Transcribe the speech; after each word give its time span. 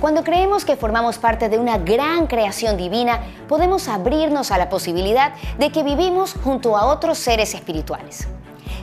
Cuando 0.00 0.24
creemos 0.24 0.64
que 0.64 0.76
formamos 0.76 1.18
parte 1.18 1.50
de 1.50 1.58
una 1.58 1.76
gran 1.76 2.26
creación 2.26 2.78
divina, 2.78 3.20
podemos 3.46 3.86
abrirnos 3.86 4.50
a 4.50 4.56
la 4.56 4.70
posibilidad 4.70 5.34
de 5.58 5.70
que 5.70 5.82
vivimos 5.82 6.34
junto 6.42 6.78
a 6.78 6.86
otros 6.86 7.18
seres 7.18 7.54
espirituales. 7.54 8.26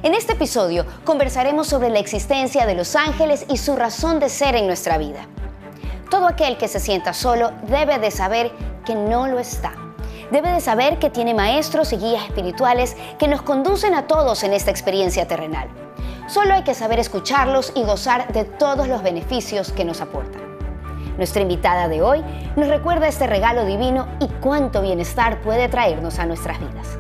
En 0.03 0.13
este 0.13 0.33
episodio 0.33 0.85
conversaremos 1.05 1.65
sobre 1.65 1.89
la 1.89 1.97
existencia 1.97 2.67
de 2.67 2.75
los 2.75 2.95
ángeles 2.95 3.47
y 3.49 3.57
su 3.57 3.75
razón 3.75 4.19
de 4.19 4.29
ser 4.29 4.55
en 4.55 4.67
nuestra 4.67 4.99
vida. 4.99 5.21
Todo 6.11 6.27
aquel 6.27 6.55
que 6.55 6.67
se 6.67 6.80
sienta 6.80 7.16
solo 7.16 7.52
debe 7.68 7.97
de 7.97 8.11
saber 8.11 8.52
que 8.86 8.93
no 8.93 9.27
lo 9.27 9.39
está. 9.39 9.73
Debe 10.29 10.52
de 10.52 10.61
saber 10.61 10.99
que 10.99 11.09
tiene 11.09 11.34
maestros 11.34 11.93
y 11.93 11.97
guías 11.97 12.25
espirituales 12.25 12.95
que 13.18 13.27
nos 13.27 13.41
conducen 13.41 13.95
a 13.95 14.05
todos 14.05 14.43
en 14.43 14.54
esta 14.54 14.70
experiencia 14.70 15.27
terrenal. 15.27 15.68
Solo 16.27 16.54
hay 16.54 16.63
que 16.63 16.75
saber 16.75 16.99
escucharlos 16.99 17.71
y 17.73 17.81
gozar 17.81 18.31
de 18.34 18.43
todos 18.43 18.88
los 18.88 19.02
beneficios 19.02 19.71
que 19.71 19.84
nos 19.84 19.99
aportan. 19.99 20.46
Nuestra 21.18 21.41
invitada 21.41 21.88
de 21.88 22.04
hoy 22.04 22.23
nos 22.55 22.67
recuerda 22.67 23.07
este 23.07 23.26
regalo 23.26 23.66
divino 23.66 24.07
y 24.20 24.27
cuánto 24.39 24.84
bienestar 24.84 25.41
puede 25.41 25.67
traernos 25.67 26.20
a 26.20 26.27
nuestras 26.27 26.59
vidas. 26.59 26.99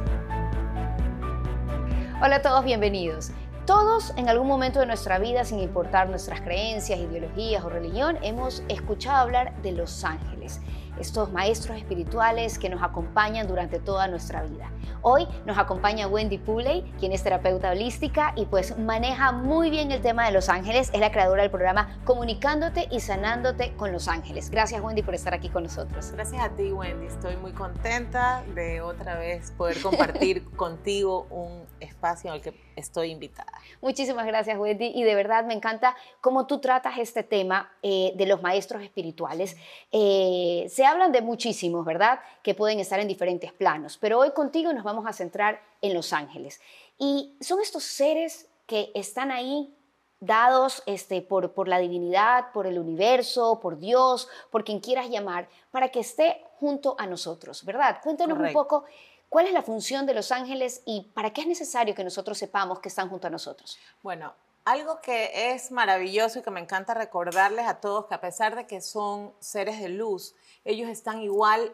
Hola 2.19 2.37
a 2.37 2.41
todos, 2.41 2.65
bienvenidos. 2.65 3.29
Todos 3.67 4.13
en 4.17 4.27
algún 4.27 4.47
momento 4.47 4.79
de 4.79 4.87
nuestra 4.87 5.19
vida, 5.19 5.45
sin 5.45 5.59
importar 5.59 6.09
nuestras 6.09 6.41
creencias, 6.41 6.97
ideologías 6.99 7.63
o 7.63 7.69
religión, 7.69 8.17
hemos 8.23 8.63
escuchado 8.69 9.17
hablar 9.17 9.53
de 9.61 9.73
los 9.73 10.03
ángeles 10.03 10.61
estos 10.99 11.31
maestros 11.31 11.77
espirituales 11.77 12.57
que 12.57 12.69
nos 12.69 12.81
acompañan 12.81 13.47
durante 13.47 13.79
toda 13.79 14.07
nuestra 14.07 14.41
vida. 14.41 14.71
Hoy 15.01 15.27
nos 15.45 15.57
acompaña 15.57 16.07
Wendy 16.07 16.37
Puley, 16.37 16.81
quien 16.99 17.11
es 17.11 17.23
terapeuta 17.23 17.71
holística 17.71 18.33
y 18.35 18.45
pues 18.45 18.77
maneja 18.77 19.31
muy 19.31 19.69
bien 19.69 19.91
el 19.91 20.01
tema 20.01 20.25
de 20.25 20.31
los 20.31 20.49
ángeles. 20.49 20.89
Es 20.93 20.99
la 20.99 21.11
creadora 21.11 21.43
del 21.43 21.51
programa 21.51 21.99
Comunicándote 22.05 22.87
y 22.91 22.99
Sanándote 22.99 23.73
con 23.75 23.91
los 23.91 24.07
Ángeles. 24.07 24.49
Gracias 24.49 24.81
Wendy 24.81 25.03
por 25.03 25.13
estar 25.15 25.33
aquí 25.33 25.49
con 25.49 25.63
nosotros. 25.63 26.11
Gracias 26.11 26.41
a 26.41 26.49
ti 26.49 26.71
Wendy, 26.71 27.05
estoy 27.05 27.37
muy 27.37 27.51
contenta 27.51 28.43
de 28.55 28.81
otra 28.81 29.15
vez 29.19 29.51
poder 29.51 29.81
compartir 29.81 30.49
contigo 30.55 31.27
un 31.29 31.65
espacio 31.79 32.31
en 32.31 32.37
el 32.37 32.41
que 32.41 32.67
estoy 32.75 33.11
invitada. 33.11 33.51
Muchísimas 33.81 34.25
gracias 34.25 34.57
Wendy 34.57 34.91
y 34.95 35.03
de 35.03 35.15
verdad 35.15 35.45
me 35.45 35.53
encanta 35.53 35.95
cómo 36.21 36.47
tú 36.47 36.59
tratas 36.59 36.97
este 36.97 37.23
tema 37.23 37.71
eh, 37.83 38.13
de 38.15 38.25
los 38.25 38.41
maestros 38.41 38.81
espirituales. 38.81 39.55
Eh, 39.91 40.67
hablan 40.87 41.11
de 41.11 41.21
muchísimos, 41.21 41.85
¿verdad? 41.85 42.19
Que 42.41 42.55
pueden 42.55 42.79
estar 42.79 42.99
en 42.99 43.07
diferentes 43.07 43.51
planos, 43.51 43.97
pero 43.97 44.19
hoy 44.19 44.31
contigo 44.31 44.73
nos 44.73 44.83
vamos 44.87 45.05
a 45.05 45.13
centrar 45.13 45.61
en 45.81 45.93
los 45.93 46.13
ángeles. 46.13 46.59
Y 46.97 47.37
son 47.41 47.61
estos 47.61 47.83
seres 47.83 48.47
que 48.65 48.91
están 48.95 49.31
ahí 49.31 49.73
dados 50.19 50.81
este, 50.85 51.21
por, 51.21 51.53
por 51.53 51.67
la 51.67 51.77
divinidad, 51.77 52.51
por 52.51 52.65
el 52.65 52.79
universo, 52.79 53.59
por 53.59 53.77
Dios, 53.77 54.27
por 54.49 54.63
quien 54.63 54.79
quieras 54.79 55.09
llamar, 55.09 55.47
para 55.71 55.89
que 55.89 55.99
esté 55.99 56.43
junto 56.59 56.95
a 56.97 57.05
nosotros, 57.05 57.63
¿verdad? 57.63 57.99
Cuéntanos 58.01 58.39
un 58.39 58.51
poco 58.51 58.85
cuál 59.29 59.45
es 59.45 59.53
la 59.53 59.61
función 59.61 60.05
de 60.05 60.15
los 60.15 60.31
ángeles 60.31 60.81
y 60.85 61.01
para 61.13 61.31
qué 61.31 61.41
es 61.41 61.47
necesario 61.47 61.93
que 61.93 62.03
nosotros 62.03 62.37
sepamos 62.37 62.79
que 62.79 62.89
están 62.89 63.09
junto 63.09 63.27
a 63.27 63.29
nosotros. 63.29 63.77
Bueno, 64.01 64.33
algo 64.65 64.99
que 65.01 65.53
es 65.53 65.71
maravilloso 65.71 66.39
y 66.39 66.41
que 66.41 66.51
me 66.51 66.59
encanta 66.59 66.93
recordarles 66.93 67.67
a 67.67 67.79
todos 67.79 68.07
que 68.07 68.15
a 68.15 68.21
pesar 68.21 68.55
de 68.55 68.65
que 68.65 68.81
son 68.81 69.33
seres 69.39 69.79
de 69.79 69.89
luz, 69.89 70.35
ellos 70.65 70.89
están 70.89 71.21
igual 71.21 71.73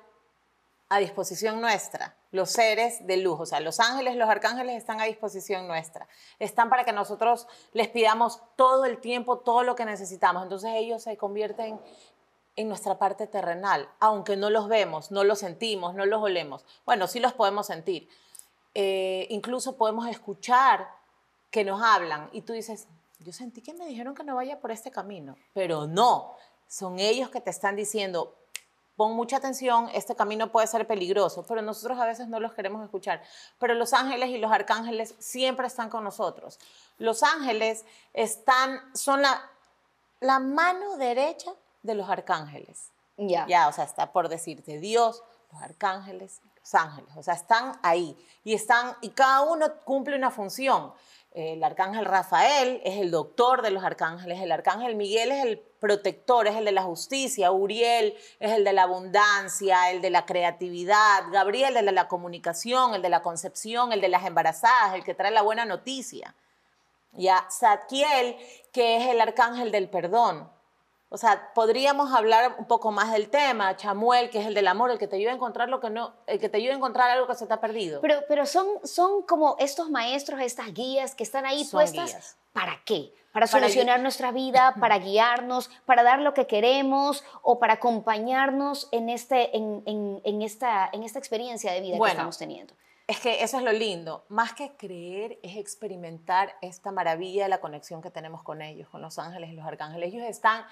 a 0.94 1.00
disposición 1.00 1.60
nuestra, 1.60 2.16
los 2.32 2.52
seres 2.52 3.08
de 3.08 3.18
luz, 3.18 3.40
o 3.40 3.46
sea, 3.48 3.60
los 3.60 3.80
ángeles, 3.80 4.16
los 4.16 4.30
arcángeles 4.30 4.78
están 4.78 5.02
a 5.02 5.06
disposición 5.06 5.68
nuestra, 5.68 6.08
están 6.38 6.70
para 6.70 6.84
que 6.84 6.94
nosotros 6.94 7.48
les 7.72 7.88
pidamos 7.88 8.44
todo 8.56 8.86
el 8.86 9.00
tiempo 9.00 9.40
todo 9.40 9.64
lo 9.64 9.76
que 9.76 9.86
necesitamos, 9.86 10.44
entonces 10.44 10.70
ellos 10.76 11.02
se 11.02 11.18
convierten 11.18 11.80
en 12.56 12.68
nuestra 12.68 13.00
parte 13.00 13.26
terrenal, 13.26 13.90
aunque 14.00 14.38
no 14.38 14.52
los 14.52 14.68
vemos, 14.68 15.10
no 15.10 15.24
los 15.24 15.40
sentimos, 15.40 15.96
no 15.96 16.06
los 16.06 16.22
olemos, 16.22 16.64
bueno, 16.86 17.08
sí 17.08 17.20
los 17.20 17.34
podemos 17.34 17.66
sentir, 17.66 18.08
eh, 18.76 19.26
incluso 19.32 19.76
podemos 19.76 20.08
escuchar 20.08 20.88
que 21.50 21.64
nos 21.64 21.82
hablan 21.82 22.30
y 22.34 22.42
tú 22.42 22.54
dices, 22.54 22.88
yo 23.18 23.34
sentí 23.34 23.62
que 23.62 23.74
me 23.74 23.88
dijeron 23.88 24.14
que 24.14 24.24
no 24.24 24.36
vaya 24.36 24.60
por 24.60 24.70
este 24.70 24.92
camino, 24.92 25.38
pero 25.56 25.88
no, 25.88 26.36
son 26.68 27.00
ellos 27.00 27.32
que 27.32 27.42
te 27.42 27.50
están 27.50 27.76
diciendo, 27.76 28.36
pon 28.96 29.14
mucha 29.14 29.38
atención, 29.38 29.90
este 29.94 30.16
camino 30.16 30.52
puede 30.52 30.68
ser 30.68 30.86
peligroso, 30.86 31.44
pero 31.48 31.62
nosotros 31.62 32.00
a 32.00 32.06
veces 32.06 32.28
no 32.28 32.40
los 32.40 32.54
queremos 32.54 32.84
escuchar. 32.84 33.22
Pero 33.60 33.74
los 33.74 33.94
ángeles 33.94 34.30
y 34.30 34.38
los 34.38 34.52
arcángeles 34.52 35.16
siempre 35.20 35.68
están 35.68 35.90
con 35.90 36.04
nosotros. 36.04 36.60
Los 36.98 37.24
ángeles 37.24 37.86
están, 38.14 38.80
son 38.94 39.22
la, 39.22 39.50
la 40.20 40.40
mano 40.40 40.98
derecha 40.98 41.52
de 41.82 41.96
los 41.96 42.10
arcángeles. 42.10 42.90
Ya. 43.18 43.46
Ya, 43.48 43.68
o 43.68 43.74
sea, 43.74 43.84
está 43.84 44.12
por 44.12 44.30
decirte 44.30 44.80
Dios, 44.80 45.24
los 45.52 45.62
arcángeles, 45.62 46.42
los 46.60 46.76
ángeles, 46.76 47.16
o 47.16 47.24
sea, 47.24 47.36
están 47.36 47.78
ahí 47.84 48.18
y 48.44 48.54
están 48.54 48.96
y 49.02 49.10
cada 49.10 49.42
uno 49.42 49.74
cumple 49.84 50.16
una 50.16 50.32
función. 50.32 50.94
El 51.34 51.64
arcángel 51.64 52.06
Rafael 52.06 52.80
es 52.84 53.00
el 53.00 53.10
doctor 53.10 53.64
de 53.64 53.72
los 53.72 53.84
arcángeles, 53.84 54.40
el 54.40 54.52
arcángel 54.52 54.96
Miguel 54.96 55.32
es 55.32 55.44
el 55.44 55.58
protector, 55.58 56.48
es 56.48 56.56
el 56.56 56.66
de 56.66 56.72
la 56.72 56.84
justicia, 56.84 57.52
Uriel 57.52 58.16
es 58.40 58.52
el 58.52 58.64
de 58.64 58.72
la 58.72 58.84
abundancia, 58.84 59.90
el 59.90 60.00
de 60.02 60.12
la 60.12 60.28
creatividad, 60.28 61.24
Gabriel 61.32 61.76
el 61.76 61.88
de 61.88 61.92
la 61.92 62.08
comunicación, 62.08 62.94
el 62.94 63.02
de 63.02 63.10
la 63.10 63.24
concepción, 63.24 63.92
el 63.92 64.00
de 64.00 64.10
las 64.10 64.26
embarazadas, 64.26 64.94
el 64.94 65.04
que 65.04 65.16
trae 65.16 65.32
la 65.32 65.42
buena 65.42 65.66
noticia. 65.66 66.36
Ya, 67.14 67.48
Zadkiel, 67.52 68.38
que 68.72 68.98
es 68.98 69.08
el 69.08 69.20
arcángel 69.20 69.72
del 69.72 69.90
perdón, 69.90 70.48
o 71.14 71.18
sea, 71.18 71.54
podríamos 71.54 72.12
hablar 72.12 72.56
un 72.58 72.66
poco 72.66 72.92
más 72.92 73.12
del 73.12 73.30
tema, 73.30 73.78
Chamuel, 73.78 74.32
que 74.32 74.40
es 74.40 74.48
el 74.48 74.56
del 74.56 74.68
amor, 74.68 74.90
el 74.90 74.98
que 74.98 75.08
te 75.08 75.16
ayuda 75.16 75.30
a 75.30 75.36
encontrar 75.36 75.70
lo 75.70 75.80
que 75.80 75.92
no, 75.92 76.16
el 76.26 76.40
que 76.40 76.50
te 76.50 76.58
ayuda 76.58 76.74
a 76.74 76.78
encontrar 76.78 77.12
algo 77.12 77.28
que 77.28 77.36
se 77.36 77.46
te 77.46 77.54
ha 77.54 77.62
perdido. 77.62 78.02
Pero, 78.02 78.22
pero 78.28 78.48
son, 78.48 78.66
son 78.84 79.22
como 79.22 79.56
estos 79.60 79.92
maestros, 79.92 80.42
estas 80.42 80.74
guías 80.74 81.14
que 81.14 81.22
están 81.22 81.46
ahí 81.46 81.66
puestas. 81.66 82.38
¿Para 82.52 82.82
qué? 82.84 83.14
Para 83.32 83.46
solucionar 83.46 84.00
nuestra 84.00 84.32
vida, 84.32 84.74
para 84.80 84.98
guiarnos, 84.98 85.70
para 85.86 86.02
dar 86.02 86.20
lo 86.20 86.34
que 86.34 86.48
queremos 86.48 87.24
o 87.44 87.60
para 87.60 87.74
acompañarnos 87.74 88.90
en, 88.92 89.10
este, 89.10 89.56
en, 89.56 89.84
en, 89.86 90.42
esta, 90.42 90.90
en 90.94 91.04
esta 91.04 91.20
experiencia 91.20 91.72
de 91.74 91.82
vida 91.82 92.00
que 92.00 92.10
estamos 92.10 92.40
teniendo. 92.40 92.74
Es 93.06 93.20
que 93.20 93.44
eso 93.44 93.58
es 93.58 93.64
lo 93.64 93.72
lindo. 93.72 94.26
Más 94.30 94.54
que 94.54 94.76
creer, 94.78 95.38
es 95.44 95.58
experimentar 95.58 96.56
esta 96.62 96.92
maravilla 96.92 97.44
de 97.44 97.50
la 97.50 97.60
conexión 97.60 98.02
que 98.02 98.10
tenemos 98.10 98.42
con 98.42 98.64
ellos, 98.64 98.90
con 98.90 99.02
los 99.02 99.20
ángeles 99.20 99.52
y 99.52 99.54
los 99.54 99.66
arcángeles. 99.66 100.12
Ellos 100.12 100.26
están 100.26 100.66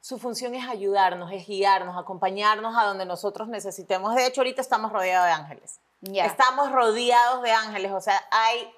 su 0.00 0.18
función 0.18 0.54
es 0.54 0.68
ayudarnos, 0.68 1.32
es 1.32 1.46
guiarnos, 1.46 1.96
acompañarnos 1.98 2.76
a 2.76 2.84
donde 2.84 3.04
nosotros 3.04 3.48
necesitemos. 3.48 4.14
De 4.14 4.26
hecho, 4.26 4.40
ahorita 4.40 4.60
estamos 4.60 4.92
rodeados 4.92 5.26
de 5.26 5.32
ángeles. 5.32 5.80
Estamos 6.02 6.70
rodeados 6.70 7.42
de 7.42 7.52
ángeles, 7.52 7.92
o 7.92 8.00
sea, 8.00 8.22
hay 8.30 8.72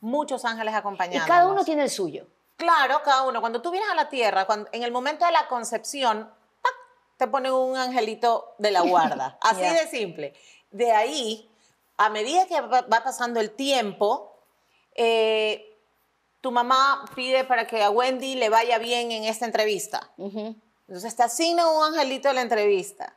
muchos 0.00 0.44
ángeles 0.44 0.74
acompañándonos. 0.74 1.26
Y 1.26 1.30
cada 1.30 1.48
uno 1.48 1.64
tiene 1.64 1.82
el 1.82 1.90
suyo. 1.90 2.26
Claro, 2.56 3.00
cada 3.04 3.22
uno. 3.22 3.40
Cuando 3.40 3.62
tú 3.62 3.70
vienes 3.70 3.88
a 3.90 3.94
la 3.94 4.08
tierra, 4.08 4.46
cuando, 4.46 4.68
en 4.72 4.82
el 4.82 4.92
momento 4.92 5.24
de 5.24 5.32
la 5.32 5.48
concepción, 5.48 6.30
te 7.16 7.26
ponen 7.26 7.52
un 7.52 7.76
angelito 7.76 8.54
de 8.58 8.70
la 8.70 8.82
guarda. 8.82 9.38
Así 9.42 9.62
de 9.62 9.86
simple. 9.88 10.34
De 10.70 10.92
ahí, 10.92 11.50
a 11.96 12.10
medida 12.10 12.46
que 12.46 12.60
va 12.60 13.02
pasando 13.02 13.40
el 13.40 13.50
tiempo, 13.52 14.36
eh, 14.94 15.78
tu 16.40 16.50
mamá 16.50 17.04
pide 17.14 17.44
para 17.44 17.66
que 17.66 17.82
a 17.82 17.90
Wendy 17.90 18.34
le 18.34 18.48
vaya 18.50 18.78
bien 18.78 19.10
en 19.12 19.24
esta 19.24 19.46
entrevista. 19.46 20.10
Entonces 20.88 21.16
te 21.16 21.22
asigna 21.22 21.70
un 21.70 21.84
angelito 21.84 22.28
de 22.28 22.34
la 22.34 22.42
entrevista. 22.42 23.16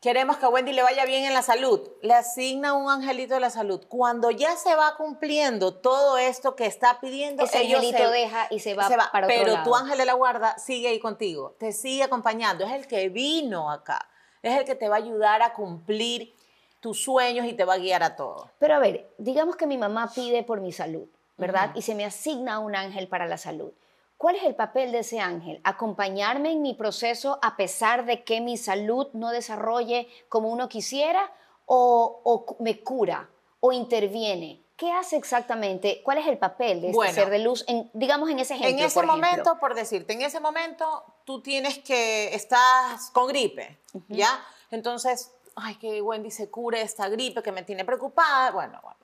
Queremos 0.00 0.36
que 0.36 0.44
a 0.44 0.48
Wendy 0.48 0.72
le 0.72 0.82
vaya 0.82 1.04
bien 1.04 1.24
en 1.24 1.32
la 1.32 1.42
salud. 1.42 1.80
Le 2.02 2.14
asigna 2.14 2.74
un 2.74 2.90
angelito 2.90 3.34
de 3.34 3.40
la 3.40 3.50
salud. 3.50 3.84
Cuando 3.88 4.30
ya 4.30 4.54
se 4.56 4.74
va 4.74 4.94
cumpliendo 4.96 5.74
todo 5.74 6.18
esto 6.18 6.54
que 6.54 6.66
está 6.66 7.00
pidiendo, 7.00 7.44
ese 7.44 7.58
angelito 7.58 8.10
deja 8.10 8.46
y 8.50 8.60
se 8.60 8.74
va, 8.74 8.88
para 8.88 9.26
otro 9.26 9.28
Pero 9.28 9.62
tu 9.62 9.74
ángel 9.74 9.98
de 9.98 10.04
la 10.04 10.12
guarda 10.12 10.58
sigue 10.58 10.88
ahí 10.88 11.00
contigo, 11.00 11.54
te 11.58 11.72
sigue 11.72 12.02
acompañando. 12.02 12.64
Es 12.64 12.72
el 12.72 12.86
que 12.86 13.08
vino 13.08 13.70
acá. 13.70 14.08
Es 14.42 14.58
el 14.58 14.64
que 14.64 14.74
te 14.74 14.88
va 14.88 14.96
a 14.96 14.98
ayudar 14.98 15.42
a 15.42 15.54
cumplir 15.54 16.34
tus 16.80 17.02
sueños 17.02 17.46
y 17.46 17.54
te 17.54 17.64
va 17.64 17.74
a 17.74 17.78
guiar 17.78 18.02
a 18.02 18.16
todo. 18.16 18.50
Pero 18.58 18.74
a 18.74 18.78
ver, 18.78 19.10
digamos 19.18 19.56
que 19.56 19.66
mi 19.66 19.78
mamá 19.78 20.12
pide 20.14 20.44
por 20.44 20.60
mi 20.60 20.72
salud, 20.72 21.08
¿verdad? 21.36 21.70
Y 21.74 21.82
se 21.82 21.94
me 21.94 22.04
asigna 22.04 22.58
un 22.58 22.76
ángel 22.76 23.08
para 23.08 23.26
la 23.26 23.38
salud. 23.38 23.72
¿Cuál 24.16 24.36
es 24.36 24.44
el 24.44 24.54
papel 24.54 24.92
de 24.92 25.00
ese 25.00 25.20
ángel? 25.20 25.60
¿Acompañarme 25.62 26.52
en 26.52 26.62
mi 26.62 26.74
proceso 26.74 27.38
a 27.42 27.56
pesar 27.56 28.06
de 28.06 28.24
que 28.24 28.40
mi 28.40 28.56
salud 28.56 29.08
no 29.12 29.30
desarrolle 29.30 30.08
como 30.28 30.48
uno 30.50 30.68
quisiera? 30.68 31.32
¿O, 31.66 32.56
me 32.60 32.82
cura? 32.82 33.28
¿O 33.60 33.72
interviene? 33.72 34.62
¿Qué 34.76 34.92
hace 34.92 35.16
exactamente? 35.16 36.02
¿Cuál 36.02 36.18
es 36.18 36.26
el 36.26 36.38
papel 36.38 36.80
de 36.80 36.90
este 36.90 37.12
ser 37.12 37.30
de 37.30 37.40
luz, 37.40 37.64
en, 37.66 37.90
digamos 37.94 38.30
en 38.30 38.38
ese 38.38 38.54
ejemplo? 38.54 38.78
En 38.78 38.84
ese 38.84 39.02
momento, 39.02 39.58
por 39.58 39.74
decirte, 39.74 40.12
en 40.12 40.22
ese 40.22 40.38
momento 40.38 41.04
tú 41.24 41.42
tienes 41.42 41.78
que, 41.78 42.34
estás 42.34 43.10
con 43.10 43.26
gripe, 43.26 43.78
¿ya? 44.08 44.28
Entonces, 44.70 45.32
ay, 45.56 45.76
que 45.76 46.00
Wendy 46.00 46.30
se 46.30 46.50
cure 46.50 46.80
esta 46.82 47.08
gripe 47.08 47.42
que 47.42 47.52
me 47.52 47.62
tiene 47.62 47.84
preocupada. 47.84 48.50
Bueno, 48.50 48.78
bueno, 48.82 48.98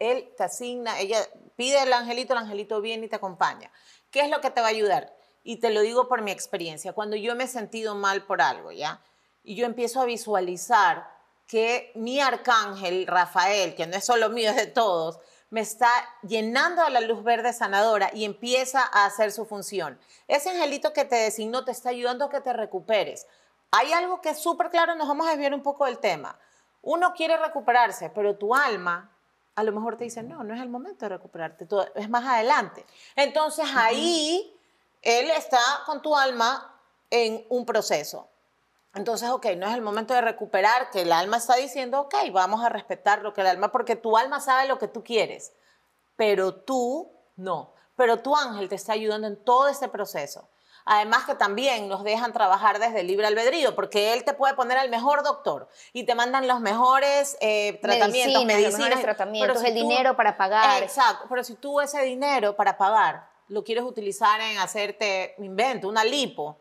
él 0.00 0.32
te 0.36 0.44
asigna, 0.44 0.98
ella 0.98 1.18
pide 1.56 1.82
el 1.82 1.92
angelito, 1.92 2.32
el 2.32 2.40
angelito 2.40 2.80
viene 2.80 3.06
y 3.06 3.08
te 3.08 3.16
acompaña. 3.16 3.70
¿Qué 4.10 4.20
es 4.20 4.30
lo 4.30 4.40
que 4.40 4.50
te 4.50 4.60
va 4.60 4.68
a 4.68 4.70
ayudar? 4.70 5.18
y 5.48 5.56
te 5.56 5.70
lo 5.70 5.80
digo 5.80 6.08
por 6.08 6.20
mi 6.20 6.30
experiencia, 6.30 6.92
cuando 6.92 7.16
yo 7.16 7.34
me 7.34 7.44
he 7.44 7.48
sentido 7.48 7.94
mal 7.94 8.22
por 8.24 8.42
algo, 8.42 8.70
¿ya? 8.70 9.00
Y 9.44 9.54
yo 9.54 9.64
empiezo 9.64 9.98
a 10.02 10.04
visualizar 10.04 11.08
que 11.46 11.90
mi 11.94 12.20
arcángel 12.20 13.06
Rafael, 13.06 13.74
que 13.74 13.86
no 13.86 13.96
es 13.96 14.04
solo 14.04 14.28
mío, 14.28 14.50
es 14.50 14.56
de 14.56 14.66
todos, 14.66 15.18
me 15.48 15.62
está 15.62 15.88
llenando 16.22 16.84
de 16.84 16.90
la 16.90 17.00
luz 17.00 17.24
verde 17.24 17.54
sanadora 17.54 18.10
y 18.12 18.26
empieza 18.26 18.82
a 18.92 19.06
hacer 19.06 19.32
su 19.32 19.46
función. 19.46 19.98
Ese 20.26 20.50
angelito 20.50 20.92
que 20.92 21.06
te 21.06 21.16
designó 21.16 21.64
te 21.64 21.70
está 21.70 21.88
ayudando 21.88 22.26
a 22.26 22.30
que 22.30 22.42
te 22.42 22.52
recuperes. 22.52 23.26
Hay 23.70 23.94
algo 23.94 24.20
que 24.20 24.28
es 24.28 24.38
súper 24.38 24.68
claro, 24.68 24.96
nos 24.96 25.08
vamos 25.08 25.26
a 25.26 25.30
desviar 25.30 25.54
un 25.54 25.62
poco 25.62 25.86
del 25.86 25.98
tema. 25.98 26.38
Uno 26.82 27.14
quiere 27.14 27.38
recuperarse, 27.38 28.10
pero 28.10 28.36
tu 28.36 28.54
alma 28.54 29.16
a 29.58 29.64
lo 29.64 29.72
mejor 29.72 29.96
te 29.96 30.04
dice, 30.04 30.22
no, 30.22 30.44
no 30.44 30.54
es 30.54 30.60
el 30.60 30.68
momento 30.68 31.04
de 31.04 31.08
recuperarte, 31.08 31.66
es 31.96 32.08
más 32.08 32.24
adelante. 32.24 32.86
Entonces 33.16 33.66
ahí 33.74 34.56
él 35.02 35.28
está 35.32 35.58
con 35.84 36.00
tu 36.00 36.16
alma 36.16 36.80
en 37.10 37.44
un 37.48 37.66
proceso. 37.66 38.28
Entonces, 38.94 39.28
ok, 39.30 39.46
no 39.56 39.66
es 39.66 39.74
el 39.74 39.82
momento 39.82 40.14
de 40.14 40.20
recuperar, 40.20 40.90
que 40.90 41.02
el 41.02 41.10
alma 41.10 41.38
está 41.38 41.56
diciendo, 41.56 42.02
ok, 42.02 42.14
vamos 42.32 42.64
a 42.64 42.68
respetar 42.68 43.22
lo 43.22 43.34
que 43.34 43.40
el 43.40 43.48
alma, 43.48 43.72
porque 43.72 43.96
tu 43.96 44.16
alma 44.16 44.38
sabe 44.38 44.68
lo 44.68 44.78
que 44.78 44.86
tú 44.86 45.02
quieres, 45.02 45.52
pero 46.14 46.54
tú 46.54 47.10
no. 47.34 47.74
Pero 47.96 48.20
tu 48.20 48.36
ángel 48.36 48.68
te 48.68 48.76
está 48.76 48.92
ayudando 48.92 49.26
en 49.26 49.42
todo 49.42 49.66
este 49.66 49.88
proceso. 49.88 50.48
Además 50.90 51.26
que 51.26 51.34
también 51.34 51.86
nos 51.86 52.02
dejan 52.02 52.32
trabajar 52.32 52.78
desde 52.78 53.02
libre 53.02 53.26
albedrío, 53.26 53.74
porque 53.74 54.14
él 54.14 54.24
te 54.24 54.32
puede 54.32 54.54
poner 54.54 54.78
al 54.78 54.88
mejor 54.88 55.22
doctor 55.22 55.68
y 55.92 56.04
te 56.04 56.14
mandan 56.14 56.48
los 56.48 56.60
mejores 56.60 57.36
eh, 57.42 57.78
tratamientos, 57.82 58.42
medicinas, 58.46 58.90
los 58.92 59.02
tratamientos, 59.02 59.62
el 59.62 59.74
dinero 59.74 60.16
para 60.16 60.38
pagar. 60.38 60.82
Exacto, 60.82 61.26
pero 61.28 61.44
si 61.44 61.56
tú 61.56 61.82
ese 61.82 62.00
dinero 62.04 62.56
para 62.56 62.78
pagar 62.78 63.28
lo 63.48 63.62
quieres 63.64 63.84
utilizar 63.84 64.40
en 64.40 64.56
hacerte, 64.56 65.34
invento, 65.36 65.88
una 65.88 66.04
lipo, 66.04 66.56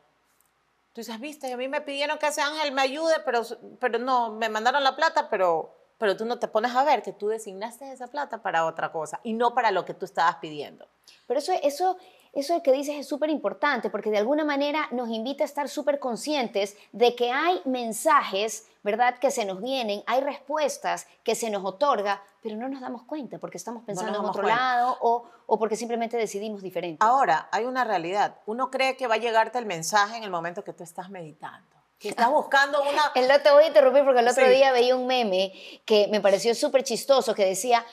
tú 0.92 1.00
dices, 1.00 1.18
viste, 1.22 1.54
a 1.54 1.56
mí 1.56 1.70
me 1.70 1.80
pidieron 1.80 2.18
que 2.18 2.28
ese 2.28 2.42
ángel 2.42 2.74
me 2.74 2.82
ayude, 2.82 3.16
pero, 3.24 3.44
pero 3.80 3.98
no, 3.98 4.34
me 4.34 4.50
mandaron 4.50 4.84
la 4.84 4.98
plata, 4.98 5.30
pero, 5.30 5.74
pero 5.98 6.18
tú 6.18 6.26
no 6.26 6.38
te 6.38 6.50
pones 6.50 6.76
a 6.76 6.84
ver 6.84 7.02
que 7.02 7.14
tú 7.14 7.30
designaste 7.30 7.94
esa 7.94 8.08
plata 8.08 8.42
para 8.42 8.66
otra 8.66 8.92
cosa 8.92 9.22
y 9.24 9.32
no 9.32 9.54
para 9.54 9.72
lo 9.72 9.86
que 9.86 9.94
tú 9.94 10.04
estabas 10.04 10.36
pidiendo. 10.36 10.86
Pero 11.28 11.40
eso, 11.40 11.54
eso 11.64 11.98
eso 12.38 12.62
que 12.62 12.72
dices 12.72 12.96
es 12.96 13.08
súper 13.08 13.30
importante 13.30 13.90
porque 13.90 14.10
de 14.10 14.18
alguna 14.18 14.46
manera 14.46 14.88
nos 14.92 15.10
invita 15.10 15.44
a 15.44 15.46
estar 15.46 15.70
súper 15.70 16.00
conscientes 16.00 16.78
de 16.92 17.16
que 17.16 17.32
hay 17.32 17.62
mensajes, 17.66 18.68
¿verdad?, 18.84 19.18
que 19.20 19.32
se 19.32 19.46
nos 19.46 19.62
vienen, 19.62 20.04
hay 20.06 20.22
respuestas 20.22 21.08
que 21.24 21.36
se 21.36 21.50
nos 21.50 21.66
otorga, 21.66 22.22
pero 22.42 22.56
no 22.56 22.70
nos 22.70 22.82
damos 22.82 23.04
cuenta 23.04 23.40
porque 23.40 23.58
estamos 23.58 23.84
pensando 23.84 24.20
en 24.20 24.26
otro 24.26 24.44
lado 24.44 24.98
o, 25.02 25.26
o 25.46 25.60
porque 25.60 25.76
simplemente 25.76 26.18
decidimos 26.18 26.62
diferente. 26.62 27.04
Ahora, 27.04 27.50
hay 27.52 27.66
una 27.66 27.84
realidad. 27.84 28.36
Uno 28.46 28.70
cree 28.70 28.96
que 28.96 29.08
va 29.08 29.16
a 29.16 29.20
llegarte 29.20 29.58
el 29.58 29.66
mensaje 29.66 30.18
en 30.18 30.24
el 30.24 30.30
momento 30.30 30.64
que 30.64 30.74
tú 30.74 30.84
estás 30.84 31.10
meditando 31.10 31.78
que 32.00 32.10
estás 32.10 32.30
buscando 32.30 32.82
una... 32.82 33.12
El 33.16 33.28
te 33.42 33.52
voy 33.52 33.64
a 33.64 33.68
interrumpir 33.68 34.04
porque 34.04 34.20
el 34.20 34.28
otro 34.28 34.48
día 34.48 34.72
veía 34.72 34.96
un 34.96 35.08
meme 35.08 35.52
que 35.86 36.08
me 36.10 36.22
pareció 36.22 36.54
súper 36.54 36.84
chistoso, 36.84 37.34
que 37.34 37.46
decía, 37.46 37.86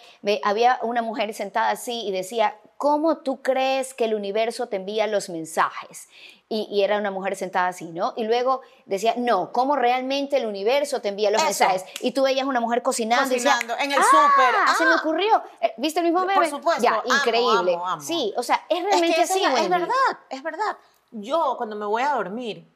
había 0.43 0.79
una 0.82 1.02
mujer 1.02 1.32
sentada 1.32 1.70
así 1.70 2.06
y 2.06 2.12
decía, 2.12 2.56
¿cómo 2.76 3.19
tú 3.19 3.43
crees 3.43 3.94
que 3.94 4.05
el 4.05 4.15
universo 4.15 4.69
te 4.69 4.76
envía 4.76 5.06
los 5.06 5.29
mensajes? 5.29 6.09
Y, 6.49 6.82
era 6.82 6.99
una 6.99 7.11
mujer 7.11 7.35
sentada 7.35 7.69
así, 7.69 7.87
¿no? 7.87 8.12
Y 8.17 8.25
luego 8.25 8.61
decía, 8.85 9.15
no, 9.17 9.50
¿cómo 9.50 9.75
realmente 9.75 10.37
el 10.37 10.47
universo 10.47 11.00
te 11.00 11.09
envía 11.09 11.31
los 11.32 11.43
mensajes? 11.43 11.85
Y 12.00 12.12
tú 12.12 12.23
veías 12.23 12.47
una 12.47 12.61
mujer 12.61 12.82
cocinando. 12.82 13.35
Cocinando, 13.35 13.75
en 13.76 13.91
el 13.91 14.03
súper. 14.03 14.55
Ah, 14.55 14.75
se 14.79 14.85
me 14.85 14.94
ocurrió. 14.94 15.43
Eh, 15.61 15.75
¿Viste 15.79 15.99
el 15.99 16.05
mismo 16.05 16.21
meme? 16.21 16.35
Por 16.35 16.47
supuesto. 16.47 16.82
Ya, 16.82 17.03
increíble. 17.05 17.76
Sí, 18.00 18.32
o 18.37 18.43
sea, 18.43 18.65
es 18.69 18.85
realmente 18.85 19.23
así, 19.23 19.43
Es 19.43 19.69
verdad, 19.69 20.19
es 20.31 20.43
verdad. 20.43 20.76
Yo, 21.11 21.55
cuando 21.56 21.75
me 21.75 21.87
voy 21.87 22.03
a 22.03 22.11
dormir, 22.11 22.71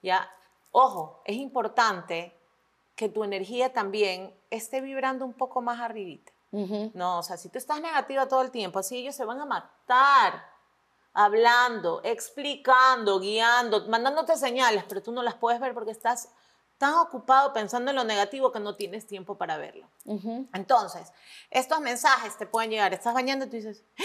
ya, 0.00 0.30
ojo, 0.70 1.20
es 1.26 1.36
importante 1.36 2.34
que 2.94 3.08
tu 3.08 3.24
energía 3.24 3.72
también 3.72 4.34
esté 4.50 4.80
vibrando 4.80 5.24
un 5.24 5.34
poco 5.34 5.60
más 5.60 5.80
arribita. 5.80 6.32
No, 6.50 7.18
o 7.18 7.22
sea, 7.22 7.36
si 7.36 7.48
tú 7.48 7.58
estás 7.58 7.80
negativa 7.80 8.26
todo 8.26 8.42
el 8.42 8.50
tiempo, 8.50 8.78
así 8.78 8.96
ellos 8.96 9.14
se 9.14 9.24
van 9.24 9.40
a 9.40 9.44
matar 9.44 10.44
hablando, 11.12 12.00
explicando, 12.04 13.20
guiando, 13.20 13.86
mandándote 13.88 14.36
señales, 14.36 14.84
pero 14.88 15.02
tú 15.02 15.12
no 15.12 15.22
las 15.22 15.34
puedes 15.34 15.60
ver 15.60 15.74
porque 15.74 15.90
estás 15.90 16.30
tan 16.78 16.94
ocupado 16.94 17.52
pensando 17.52 17.90
en 17.90 17.96
lo 17.96 18.04
negativo 18.04 18.52
que 18.52 18.60
no 18.60 18.76
tienes 18.76 19.06
tiempo 19.06 19.36
para 19.36 19.58
verlo. 19.58 19.88
Entonces, 20.54 21.12
estos 21.50 21.80
mensajes 21.80 22.38
te 22.38 22.46
pueden 22.46 22.70
llegar, 22.70 22.94
estás 22.94 23.14
bañando 23.14 23.46
y 23.46 23.48
tú 23.48 23.56
dices, 23.56 23.82
¡Ah! 23.98 24.04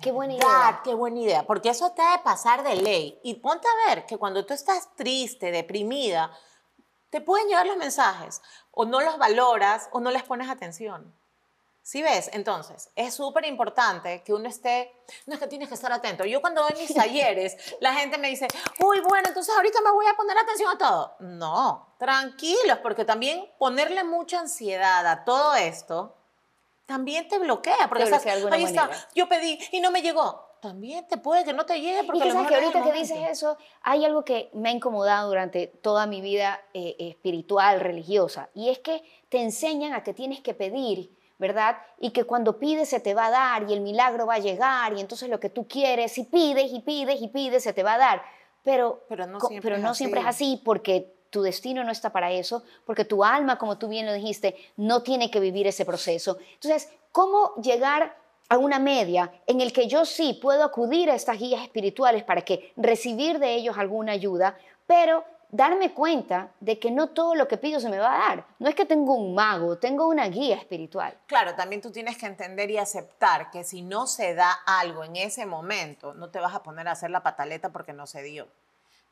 Qué 0.00 0.12
buena 0.12 0.34
idea. 0.34 0.80
Qué 0.82 0.94
buena 0.94 1.20
idea, 1.20 1.46
porque 1.46 1.68
eso 1.68 1.92
te 1.92 2.02
debe 2.02 2.18
pasar 2.24 2.62
de 2.62 2.76
ley. 2.76 3.20
Y 3.22 3.34
ponte 3.34 3.68
a 3.68 3.88
ver 3.88 4.06
que 4.06 4.16
cuando 4.16 4.46
tú 4.46 4.54
estás 4.54 4.94
triste, 4.96 5.50
deprimida, 5.50 6.30
te 7.10 7.20
pueden 7.20 7.48
llegar 7.48 7.66
los 7.66 7.76
mensajes, 7.76 8.40
o 8.70 8.84
no 8.84 9.00
los 9.00 9.18
valoras 9.18 9.88
o 9.92 10.00
no 10.00 10.10
les 10.10 10.22
pones 10.22 10.48
atención. 10.48 11.12
¿Sí 11.82 12.02
ves? 12.02 12.30
Entonces, 12.32 12.90
es 12.94 13.14
súper 13.14 13.46
importante 13.46 14.22
que 14.22 14.32
uno 14.32 14.48
esté, 14.48 14.94
no 15.26 15.34
es 15.34 15.40
que 15.40 15.46
tienes 15.46 15.68
que 15.68 15.74
estar 15.74 15.92
atento. 15.92 16.24
Yo 16.24 16.40
cuando 16.40 16.62
doy 16.62 16.78
mis 16.78 16.94
talleres, 16.94 17.56
la 17.80 17.94
gente 17.94 18.16
me 18.18 18.28
dice, 18.28 18.46
uy, 18.80 19.00
bueno, 19.00 19.28
entonces 19.28 19.54
ahorita 19.54 19.80
me 19.80 19.90
voy 19.90 20.06
a 20.06 20.14
poner 20.14 20.38
atención 20.38 20.70
a 20.70 20.78
todo. 20.78 21.16
No, 21.20 21.94
tranquilos, 21.98 22.78
porque 22.82 23.04
también 23.04 23.50
ponerle 23.58 24.04
mucha 24.04 24.40
ansiedad 24.40 25.06
a 25.06 25.24
todo 25.24 25.54
esto 25.56 26.16
también 26.86 27.28
te 27.28 27.38
bloquea. 27.38 27.88
Porque 27.88 28.02
estás, 28.02 28.26
ahí 28.26 28.64
está, 28.64 28.90
yo 29.14 29.28
pedí 29.28 29.60
y 29.70 29.80
no 29.80 29.92
me 29.92 30.02
llegó 30.02 30.49
también 30.60 31.06
te 31.08 31.16
puede 31.16 31.44
que 31.44 31.52
no 31.52 31.66
te 31.66 31.80
llegue 31.80 32.04
porque 32.04 32.18
y 32.18 32.22
que 32.22 32.46
que 32.46 32.54
ahorita 32.54 32.82
que 32.84 32.92
dices 32.92 33.18
eso 33.30 33.56
hay 33.82 34.04
algo 34.04 34.24
que 34.24 34.50
me 34.52 34.68
ha 34.68 34.72
incomodado 34.72 35.28
durante 35.28 35.66
toda 35.66 36.06
mi 36.06 36.20
vida 36.20 36.60
eh, 36.74 36.96
espiritual 36.98 37.80
religiosa 37.80 38.50
y 38.54 38.68
es 38.68 38.78
que 38.78 39.02
te 39.28 39.42
enseñan 39.42 39.92
a 39.94 40.02
que 40.02 40.14
tienes 40.14 40.40
que 40.40 40.54
pedir 40.54 41.18
¿verdad? 41.40 41.78
Y 41.98 42.10
que 42.10 42.24
cuando 42.24 42.58
pides 42.58 42.90
se 42.90 43.00
te 43.00 43.14
va 43.14 43.28
a 43.28 43.30
dar 43.30 43.70
y 43.70 43.72
el 43.72 43.80
milagro 43.80 44.26
va 44.26 44.34
a 44.34 44.38
llegar 44.38 44.92
y 44.92 45.00
entonces 45.00 45.30
lo 45.30 45.40
que 45.40 45.48
tú 45.48 45.66
quieres, 45.66 46.12
si 46.12 46.24
pides 46.24 46.70
y 46.70 46.80
pides 46.80 47.22
y 47.22 47.28
pides, 47.28 47.62
se 47.62 47.72
te 47.72 47.82
va 47.82 47.94
a 47.94 47.98
dar. 47.98 48.22
Pero, 48.62 49.06
pero 49.08 49.26
no, 49.26 49.40
siempre, 49.40 49.70
pero 49.70 49.82
no 49.82 49.92
es 49.92 49.96
siempre 49.96 50.20
es 50.20 50.26
así 50.26 50.60
porque 50.62 51.14
tu 51.30 51.40
destino 51.40 51.82
no 51.82 51.92
está 51.92 52.12
para 52.12 52.30
eso, 52.30 52.62
porque 52.84 53.06
tu 53.06 53.24
alma, 53.24 53.56
como 53.56 53.78
tú 53.78 53.88
bien 53.88 54.04
lo 54.04 54.12
dijiste, 54.12 54.54
no 54.76 55.02
tiene 55.02 55.30
que 55.30 55.40
vivir 55.40 55.66
ese 55.66 55.86
proceso. 55.86 56.36
Entonces, 56.54 56.92
¿cómo 57.10 57.54
llegar 57.62 58.19
a 58.50 58.58
una 58.58 58.78
media 58.78 59.32
en 59.46 59.60
el 59.60 59.72
que 59.72 59.86
yo 59.86 60.04
sí 60.04 60.38
puedo 60.42 60.64
acudir 60.64 61.08
a 61.08 61.14
estas 61.14 61.38
guías 61.38 61.62
espirituales 61.62 62.24
para 62.24 62.42
que 62.42 62.72
recibir 62.76 63.38
de 63.38 63.54
ellos 63.54 63.78
alguna 63.78 64.12
ayuda, 64.12 64.58
pero 64.86 65.24
darme 65.50 65.94
cuenta 65.94 66.50
de 66.58 66.80
que 66.80 66.90
no 66.90 67.10
todo 67.10 67.36
lo 67.36 67.46
que 67.46 67.58
pido 67.58 67.78
se 67.78 67.88
me 67.88 67.98
va 67.98 68.12
a 68.12 68.28
dar. 68.28 68.46
No 68.58 68.68
es 68.68 68.74
que 68.74 68.84
tengo 68.84 69.14
un 69.14 69.36
mago, 69.36 69.78
tengo 69.78 70.08
una 70.08 70.26
guía 70.28 70.56
espiritual. 70.56 71.16
Claro, 71.26 71.54
también 71.54 71.80
tú 71.80 71.92
tienes 71.92 72.18
que 72.18 72.26
entender 72.26 72.68
y 72.72 72.78
aceptar 72.78 73.52
que 73.52 73.62
si 73.62 73.82
no 73.82 74.08
se 74.08 74.34
da 74.34 74.50
algo 74.66 75.04
en 75.04 75.14
ese 75.14 75.46
momento, 75.46 76.12
no 76.14 76.30
te 76.30 76.40
vas 76.40 76.54
a 76.54 76.62
poner 76.64 76.88
a 76.88 76.92
hacer 76.92 77.10
la 77.10 77.22
pataleta 77.22 77.70
porque 77.70 77.92
no 77.92 78.08
se 78.08 78.22
dio. 78.22 78.48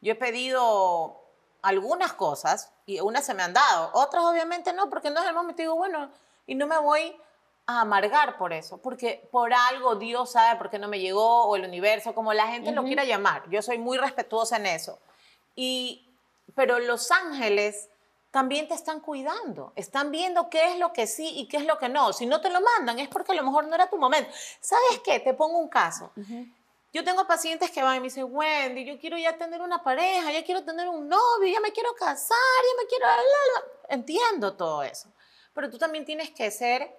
Yo 0.00 0.12
he 0.12 0.16
pedido 0.16 1.22
algunas 1.62 2.12
cosas 2.12 2.72
y 2.86 2.98
unas 2.98 3.24
se 3.24 3.34
me 3.34 3.44
han 3.44 3.52
dado, 3.52 3.90
otras 3.94 4.24
obviamente 4.24 4.72
no, 4.72 4.90
porque 4.90 5.10
no 5.10 5.20
es 5.20 5.28
el 5.28 5.34
momento. 5.34 5.62
Digo, 5.62 5.76
bueno, 5.76 6.10
y 6.44 6.56
no 6.56 6.66
me 6.66 6.78
voy 6.78 7.16
a 7.68 7.82
amargar 7.82 8.38
por 8.38 8.54
eso, 8.54 8.78
porque 8.78 9.28
por 9.30 9.52
algo 9.52 9.94
Dios 9.96 10.32
sabe 10.32 10.56
por 10.56 10.70
qué 10.70 10.78
no 10.78 10.88
me 10.88 11.00
llegó 11.00 11.44
o 11.44 11.54
el 11.54 11.64
universo, 11.66 12.14
como 12.14 12.32
la 12.32 12.46
gente 12.46 12.72
lo 12.72 12.82
quiera 12.82 13.04
llamar. 13.04 13.42
Yo 13.50 13.60
soy 13.60 13.76
muy 13.76 13.98
respetuosa 13.98 14.56
en 14.56 14.64
eso. 14.64 14.98
Y, 15.54 16.08
pero 16.54 16.78
los 16.78 17.10
ángeles 17.10 17.90
también 18.30 18.68
te 18.68 18.74
están 18.74 19.00
cuidando, 19.00 19.74
están 19.76 20.10
viendo 20.10 20.48
qué 20.48 20.72
es 20.72 20.78
lo 20.78 20.94
que 20.94 21.06
sí 21.06 21.30
y 21.36 21.46
qué 21.46 21.58
es 21.58 21.66
lo 21.66 21.76
que 21.76 21.90
no. 21.90 22.14
Si 22.14 22.24
no 22.24 22.40
te 22.40 22.48
lo 22.48 22.62
mandan 22.62 22.98
es 23.00 23.08
porque 23.08 23.32
a 23.32 23.34
lo 23.34 23.42
mejor 23.42 23.66
no 23.66 23.74
era 23.74 23.90
tu 23.90 23.98
momento. 23.98 24.30
¿Sabes 24.62 25.00
qué? 25.04 25.20
Te 25.20 25.34
pongo 25.34 25.58
un 25.58 25.68
caso. 25.68 26.10
Yo 26.94 27.04
tengo 27.04 27.26
pacientes 27.26 27.70
que 27.70 27.82
van 27.82 27.96
y 27.96 28.00
me 28.00 28.04
dicen, 28.04 28.28
Wendy, 28.30 28.86
yo 28.86 28.98
quiero 28.98 29.18
ya 29.18 29.36
tener 29.36 29.60
una 29.60 29.82
pareja, 29.82 30.32
ya 30.32 30.42
quiero 30.42 30.64
tener 30.64 30.88
un 30.88 31.06
novio, 31.06 31.52
ya 31.52 31.60
me 31.60 31.72
quiero 31.72 31.92
casar, 31.92 32.38
ya 32.62 32.82
me 32.82 32.88
quiero... 32.88 33.06
Entiendo 33.90 34.56
todo 34.56 34.82
eso. 34.82 35.12
Pero 35.52 35.68
tú 35.68 35.76
también 35.76 36.06
tienes 36.06 36.30
que 36.30 36.50
ser 36.50 36.96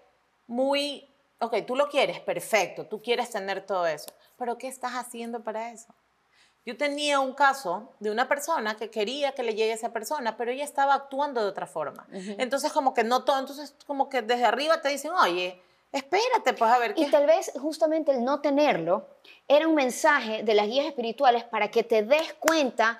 muy, 0.49 1.07
ok, 1.39 1.57
tú 1.65 1.75
lo 1.75 1.87
quieres, 1.87 2.19
perfecto, 2.19 2.87
tú 2.87 3.01
quieres 3.01 3.29
tener 3.29 3.65
todo 3.65 3.85
eso, 3.85 4.11
pero 4.35 4.57
¿qué 4.57 4.67
estás 4.67 4.93
haciendo 4.93 5.41
para 5.41 5.71
eso? 5.71 5.93
Yo 6.65 6.75
tenía 6.75 7.19
un 7.19 7.33
caso 7.33 7.93
de 7.99 8.11
una 8.11 8.27
persona 8.27 8.75
que 8.75 8.89
quería 8.89 9.31
que 9.31 9.43
le 9.43 9.55
llegue 9.55 9.71
a 9.71 9.75
esa 9.75 9.93
persona, 9.93 10.35
pero 10.37 10.51
ella 10.51 10.63
estaba 10.63 10.93
actuando 10.93 11.41
de 11.41 11.47
otra 11.47 11.65
forma. 11.65 12.05
Entonces, 12.11 12.71
como 12.71 12.93
que 12.93 13.03
no 13.03 13.23
todo, 13.23 13.39
entonces 13.39 13.75
como 13.87 14.09
que 14.09 14.21
desde 14.21 14.45
arriba 14.45 14.81
te 14.81 14.89
dicen, 14.89 15.11
oye, 15.11 15.61
espérate, 15.91 16.53
pues 16.53 16.69
a 16.69 16.77
ver 16.77 16.93
qué. 16.93 17.01
Y 17.01 17.11
tal 17.11 17.25
vez 17.25 17.51
justamente 17.59 18.11
el 18.11 18.23
no 18.23 18.41
tenerlo 18.41 19.07
era 19.47 19.67
un 19.67 19.75
mensaje 19.75 20.43
de 20.43 20.53
las 20.53 20.67
guías 20.67 20.85
espirituales 20.85 21.43
para 21.43 21.71
que 21.71 21.83
te 21.83 22.03
des 22.03 22.33
cuenta 22.33 22.99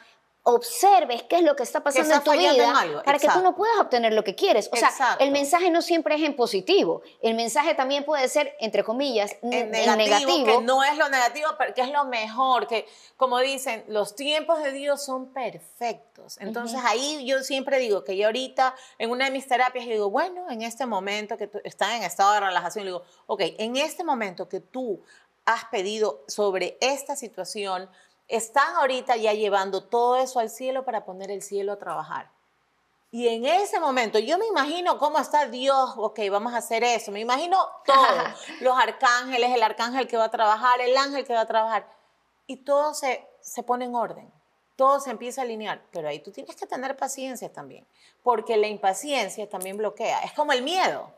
observes 0.50 1.24
qué 1.24 1.38
es 1.38 1.44
lo 1.44 1.56
que 1.56 1.64
está 1.64 1.84
pasando 1.84 2.14
en 2.14 2.24
tu 2.24 2.32
vida 2.32 3.02
para 3.06 3.20
que 3.20 3.28
tú 3.28 3.42
no 3.42 3.56
puedas 3.56 3.80
obtener 3.80 4.14
lo 4.14 4.24
que 4.24 4.36
quieres. 4.36 4.70
O 4.72 4.76
sea, 4.76 5.18
el 5.20 5.32
mensaje 5.32 5.70
no 5.70 5.82
siempre 5.82 6.16
es 6.16 6.24
en 6.24 6.36
positivo. 6.36 7.02
El 7.22 7.36
mensaje 7.36 7.76
también 7.76 8.04
puede 8.04 8.28
ser, 8.28 8.56
entre 8.60 8.84
comillas, 8.84 9.36
en 9.42 9.72
negativo, 9.72 10.46
Que 10.46 10.62
no 10.62 10.84
es 10.84 10.98
lo 10.98 11.10
negativo, 11.10 11.50
pero 11.58 11.74
que 11.74 11.82
es 11.82 11.90
lo 11.90 12.06
mejor. 12.06 12.68
Que, 12.68 12.88
como 13.18 13.40
dicen, 13.40 13.84
los 13.88 14.16
tiempos 14.16 14.62
de 14.64 14.72
Dios 14.72 15.04
son 15.04 15.32
perfectos. 15.34 16.38
Entonces, 16.40 16.80
ahí 16.84 17.26
yo 17.26 17.42
siempre 17.44 17.80
digo 17.80 18.04
que 18.04 18.18
yo 18.18 18.28
ahorita, 18.28 18.76
en 18.98 19.12
una 19.12 19.26
de 19.26 19.32
mis 19.32 19.48
terapias, 19.48 19.86
digo, 19.86 20.10
bueno, 20.10 20.50
en 20.50 20.62
este 20.62 20.86
momento 20.86 21.38
que 21.38 21.48
tú 21.48 21.60
estás 21.64 21.94
en 21.94 22.04
estado 22.04 22.34
de 22.34 22.40
relajación, 22.42 22.86
digo, 22.86 23.04
ok, 23.28 23.42
en 23.58 23.78
este 23.78 24.04
momento 24.04 24.50
que 24.50 24.60
tú 24.60 25.04
has 25.46 25.66
pedido 25.66 26.24
sobre 26.28 26.78
esta 26.82 27.16
situación, 27.16 27.90
están 28.30 28.76
ahorita 28.76 29.18
ya 29.18 29.34
llevando 29.34 29.84
todo 29.84 30.16
eso 30.16 30.40
al 30.40 30.50
cielo 30.50 30.86
para 30.86 31.04
poner 31.04 31.32
el 31.32 31.42
cielo 31.42 31.74
a 31.74 31.80
trabajar. 31.80 32.32
Y 33.12 33.28
en 33.28 33.44
ese 33.44 33.80
momento, 33.80 34.20
yo 34.20 34.38
me 34.38 34.46
imagino 34.46 35.00
cómo 35.00 35.18
está 35.18 35.48
Dios, 35.48 35.96
ok, 35.98 36.20
vamos 36.30 36.54
a 36.54 36.58
hacer 36.58 36.84
eso, 36.84 37.12
me 37.12 37.20
imagino 37.20 37.58
todos, 37.84 38.48
los 38.62 38.78
arcángeles, 38.78 39.52
el 39.52 39.64
arcángel 39.64 40.08
que 40.08 40.16
va 40.16 40.26
a 40.26 40.32
trabajar, 40.32 40.80
el 40.80 40.96
ángel 40.96 41.26
que 41.26 41.34
va 41.34 41.42
a 41.42 41.48
trabajar, 41.48 41.92
y 42.46 42.58
todo 42.58 42.94
se, 42.94 43.28
se 43.42 43.64
pone 43.64 43.86
en 43.86 43.96
orden, 43.96 44.32
todo 44.76 45.00
se 45.00 45.10
empieza 45.10 45.42
a 45.42 45.44
alinear, 45.44 45.82
pero 45.92 46.08
ahí 46.08 46.20
tú 46.20 46.32
tienes 46.32 46.56
que 46.56 46.68
tener 46.68 46.96
paciencia 46.96 47.52
también, 47.52 47.88
porque 48.22 48.58
la 48.58 48.68
impaciencia 48.68 49.50
también 49.50 49.76
bloquea, 49.76 50.20
es 50.20 50.34
como 50.34 50.52
el 50.52 50.62
miedo. 50.62 51.12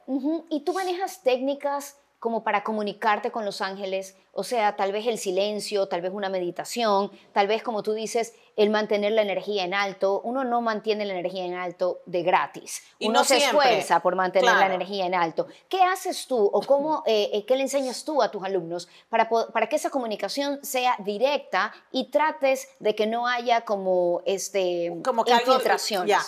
Y 0.50 0.62
tú 0.62 0.74
manejas 0.74 1.22
técnicas 1.24 1.98
como 2.22 2.44
para 2.44 2.64
comunicarte 2.64 3.32
con 3.32 3.46
los 3.46 3.62
ángeles, 3.62 4.16
o 4.32 4.44
sea, 4.44 4.76
tal 4.76 4.92
vez 4.92 5.08
el 5.08 5.18
silencio, 5.18 5.88
tal 5.88 6.02
vez 6.02 6.12
una 6.14 6.30
meditación, 6.30 7.12
tal 7.34 7.48
vez 7.48 7.64
como 7.64 7.82
tú 7.82 7.94
dices, 7.94 8.36
el 8.56 8.70
mantener 8.70 9.14
la 9.14 9.24
energía 9.24 9.64
en 9.64 9.74
alto. 9.74 10.22
Uno 10.24 10.44
no 10.44 10.62
mantiene 10.62 11.04
la 11.04 11.14
energía 11.14 11.46
en 11.46 11.56
alto 11.56 12.02
de 12.06 12.22
gratis. 12.22 12.84
Y 13.00 13.08
Uno 13.08 13.22
no 13.22 13.26
se 13.26 13.38
esfuerza 13.38 14.02
por 14.02 14.16
mantener 14.16 14.54
la 14.54 14.68
energía 14.68 15.08
en 15.08 15.16
alto. 15.16 15.48
¿Qué 15.68 15.82
haces 15.82 16.28
tú 16.28 16.38
o 16.38 16.62
cómo, 16.62 17.02
eh, 17.08 17.32
eh, 17.34 17.44
qué 17.44 17.56
le 17.56 17.64
enseñas 17.64 18.06
tú 18.06 18.22
a 18.22 18.30
tus 18.30 18.44
alumnos 18.44 18.88
para, 19.10 19.28
para 19.28 19.68
que 19.68 19.78
esa 19.78 19.90
comunicación 19.90 20.64
sea 20.64 20.96
directa 21.00 21.74
y 21.92 22.12
trates 22.12 22.70
de 22.78 22.94
que 22.94 23.08
no 23.08 23.26
haya 23.26 23.62
como, 23.62 24.22
este, 24.28 24.96
como 25.04 25.24
infiltraciones? 25.26 26.20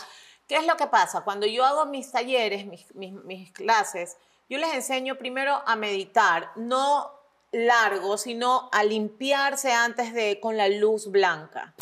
¿Qué 0.47 0.55
es 0.55 0.65
lo 0.65 0.75
que 0.75 0.87
pasa? 0.87 1.21
Cuando 1.21 1.45
yo 1.45 1.63
hago 1.63 1.85
mis 1.85 2.11
talleres, 2.11 2.65
mis, 2.65 2.91
mis 2.95 3.51
clases, 3.51 4.17
yo 4.49 4.57
les 4.57 4.73
enseño 4.73 5.17
primero 5.17 5.61
a 5.65 5.75
meditar, 5.75 6.51
no 6.55 7.11
largo, 7.53 8.17
sino 8.17 8.69
a 8.71 8.83
limpiarse 8.83 9.71
antes 9.71 10.13
de 10.13 10.39
con 10.39 10.57
la 10.57 10.67
luz 10.67 11.09
blanca. 11.11 11.73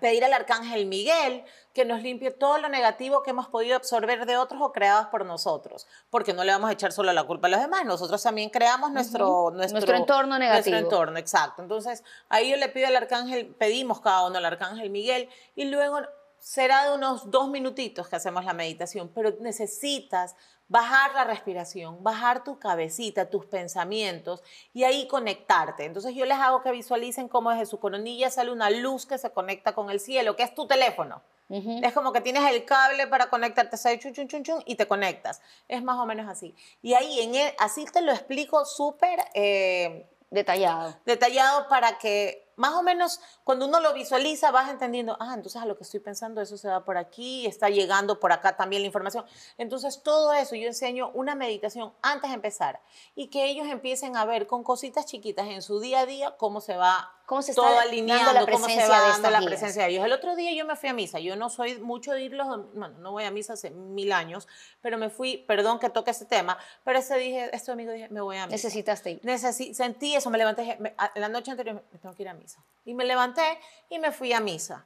Pedir 0.00 0.24
al 0.24 0.32
arcángel 0.32 0.86
Miguel 0.86 1.44
que 1.72 1.84
nos 1.84 2.02
limpie 2.02 2.30
todo 2.30 2.58
lo 2.58 2.68
negativo 2.68 3.22
que 3.22 3.30
hemos 3.30 3.48
podido 3.48 3.76
absorber 3.76 4.24
de 4.26 4.36
otros 4.36 4.60
o 4.62 4.72
creados 4.72 5.08
por 5.08 5.24
nosotros, 5.24 5.86
porque 6.08 6.32
no 6.32 6.44
le 6.44 6.52
vamos 6.52 6.70
a 6.70 6.72
echar 6.72 6.92
solo 6.92 7.12
la 7.12 7.24
culpa 7.24 7.48
a 7.48 7.50
los 7.50 7.60
demás, 7.60 7.84
nosotros 7.84 8.22
también 8.22 8.48
creamos 8.50 8.92
nuestro, 8.92 9.50
nuestro, 9.52 9.94
entorno 9.94 10.38
negativo. 10.38 10.76
Nuestro 10.76 10.78
entorno, 10.78 11.18
exacto. 11.18 11.62
Entonces, 11.62 12.02
ahí 12.28 12.50
yo 12.50 12.56
le 12.56 12.68
pido 12.68 12.86
al 12.86 12.96
arcángel, 12.96 13.46
pedimos 13.46 14.00
cada 14.00 14.26
uno 14.26 14.38
al 14.38 14.44
arcángel 14.44 14.88
Miguel 14.90 15.28
y 15.54 15.66
luego 15.66 16.00
será 16.38 16.88
de 16.88 16.94
unos 16.94 17.30
dos 17.30 17.48
minutitos 17.48 18.08
que 18.08 18.16
hacemos 18.16 18.44
la 18.44 18.52
meditación, 18.52 19.10
pero 19.14 19.34
necesitas 19.40 20.36
bajar 20.68 21.14
la 21.14 21.24
respiración, 21.24 22.02
bajar 22.02 22.44
tu 22.44 22.58
cabecita, 22.58 23.30
tus 23.30 23.46
pensamientos 23.46 24.42
y 24.72 24.84
ahí 24.84 25.06
conectarte. 25.06 25.84
Entonces 25.84 26.14
yo 26.14 26.24
les 26.24 26.38
hago 26.38 26.62
que 26.62 26.70
visualicen 26.70 27.28
cómo 27.28 27.50
desde 27.50 27.66
su 27.66 27.78
coronilla 27.78 28.30
sale 28.30 28.50
una 28.50 28.70
luz 28.70 29.06
que 29.06 29.18
se 29.18 29.30
conecta 29.30 29.74
con 29.74 29.90
el 29.90 30.00
cielo, 30.00 30.36
que 30.36 30.42
es 30.42 30.54
tu 30.54 30.66
teléfono. 30.66 31.22
Es 31.48 31.92
como 31.92 32.12
que 32.12 32.20
tienes 32.20 32.42
el 32.50 32.64
cable 32.64 33.06
para 33.06 33.30
conectarte, 33.30 33.76
sale 33.76 34.00
chun, 34.00 34.12
chun, 34.12 34.26
chun, 34.26 34.42
chun, 34.42 34.62
y 34.66 34.74
te 34.74 34.88
conectas. 34.88 35.40
Es 35.68 35.80
más 35.80 35.96
o 35.98 36.04
menos 36.04 36.28
así. 36.28 36.56
Y 36.82 36.94
ahí, 36.94 37.20
en 37.20 37.54
así 37.58 37.84
te 37.84 38.02
lo 38.02 38.10
explico 38.10 38.64
súper... 38.64 39.20
Eh, 39.34 40.08
detallado. 40.30 40.96
Detallado 41.04 41.68
para 41.68 41.98
que 41.98 42.45
más 42.56 42.72
o 42.74 42.82
menos 42.82 43.20
cuando 43.44 43.66
uno 43.66 43.80
lo 43.80 43.92
visualiza 43.92 44.50
vas 44.50 44.70
entendiendo, 44.70 45.16
ah, 45.20 45.34
entonces 45.34 45.60
a 45.60 45.66
lo 45.66 45.76
que 45.76 45.84
estoy 45.84 46.00
pensando 46.00 46.40
eso 46.40 46.56
se 46.56 46.68
va 46.68 46.84
por 46.84 46.96
aquí, 46.96 47.46
está 47.46 47.68
llegando 47.68 48.18
por 48.18 48.32
acá 48.32 48.56
también 48.56 48.82
la 48.82 48.86
información. 48.86 49.24
Entonces 49.58 50.02
todo 50.02 50.32
eso 50.32 50.54
yo 50.56 50.66
enseño 50.66 51.10
una 51.14 51.34
meditación 51.34 51.92
antes 52.02 52.30
de 52.30 52.34
empezar 52.34 52.80
y 53.14 53.28
que 53.28 53.44
ellos 53.44 53.66
empiecen 53.68 54.16
a 54.16 54.24
ver 54.24 54.46
con 54.46 54.64
cositas 54.64 55.06
chiquitas 55.06 55.46
en 55.46 55.62
su 55.62 55.80
día 55.80 56.00
a 56.00 56.06
día 56.06 56.36
cómo 56.36 56.60
se 56.60 56.76
va 56.76 57.12
¿Cómo 57.26 57.42
se 57.42 57.50
está 57.50 57.62
todo 57.62 57.78
alineando, 57.80 58.32
la 58.32 58.46
cómo 58.46 58.68
se 58.68 58.88
va 58.88 59.00
dando 59.00 59.30
la 59.30 59.40
presencia 59.40 59.82
de 59.82 59.88
Dios. 59.88 60.04
El 60.04 60.12
otro 60.12 60.36
día 60.36 60.52
yo 60.52 60.64
me 60.64 60.76
fui 60.76 60.88
a 60.88 60.92
misa. 60.92 61.18
Yo 61.18 61.34
no 61.34 61.50
soy 61.50 61.76
mucho 61.80 62.12
de 62.12 62.22
ir 62.22 62.32
los, 62.32 62.46
bueno, 62.72 62.96
no 63.00 63.10
voy 63.10 63.24
a 63.24 63.32
misa 63.32 63.54
hace 63.54 63.70
mil 63.70 64.12
años, 64.12 64.46
pero 64.80 64.96
me 64.96 65.10
fui, 65.10 65.38
perdón 65.38 65.80
que 65.80 65.90
toque 65.90 66.12
ese 66.12 66.24
tema, 66.24 66.56
pero 66.84 67.00
ese 67.00 67.18
dije, 67.18 67.50
este 67.52 67.72
domingo 67.72 67.90
dije, 67.90 68.08
me 68.10 68.20
voy 68.20 68.36
a 68.36 68.46
misa. 68.46 68.54
Necesitaste 68.54 69.10
ir. 69.10 69.74
sentí 69.74 70.14
eso, 70.14 70.30
me 70.30 70.38
levanté, 70.38 70.78
la 71.16 71.28
noche 71.28 71.50
anterior 71.50 71.82
me 71.90 71.98
tengo 71.98 72.14
que 72.14 72.22
ir 72.22 72.28
a 72.28 72.34
misa. 72.34 72.45
Y 72.84 72.94
me 72.94 73.04
levanté 73.04 73.58
y 73.88 73.98
me 73.98 74.12
fui 74.12 74.32
a 74.32 74.40
misa. 74.40 74.84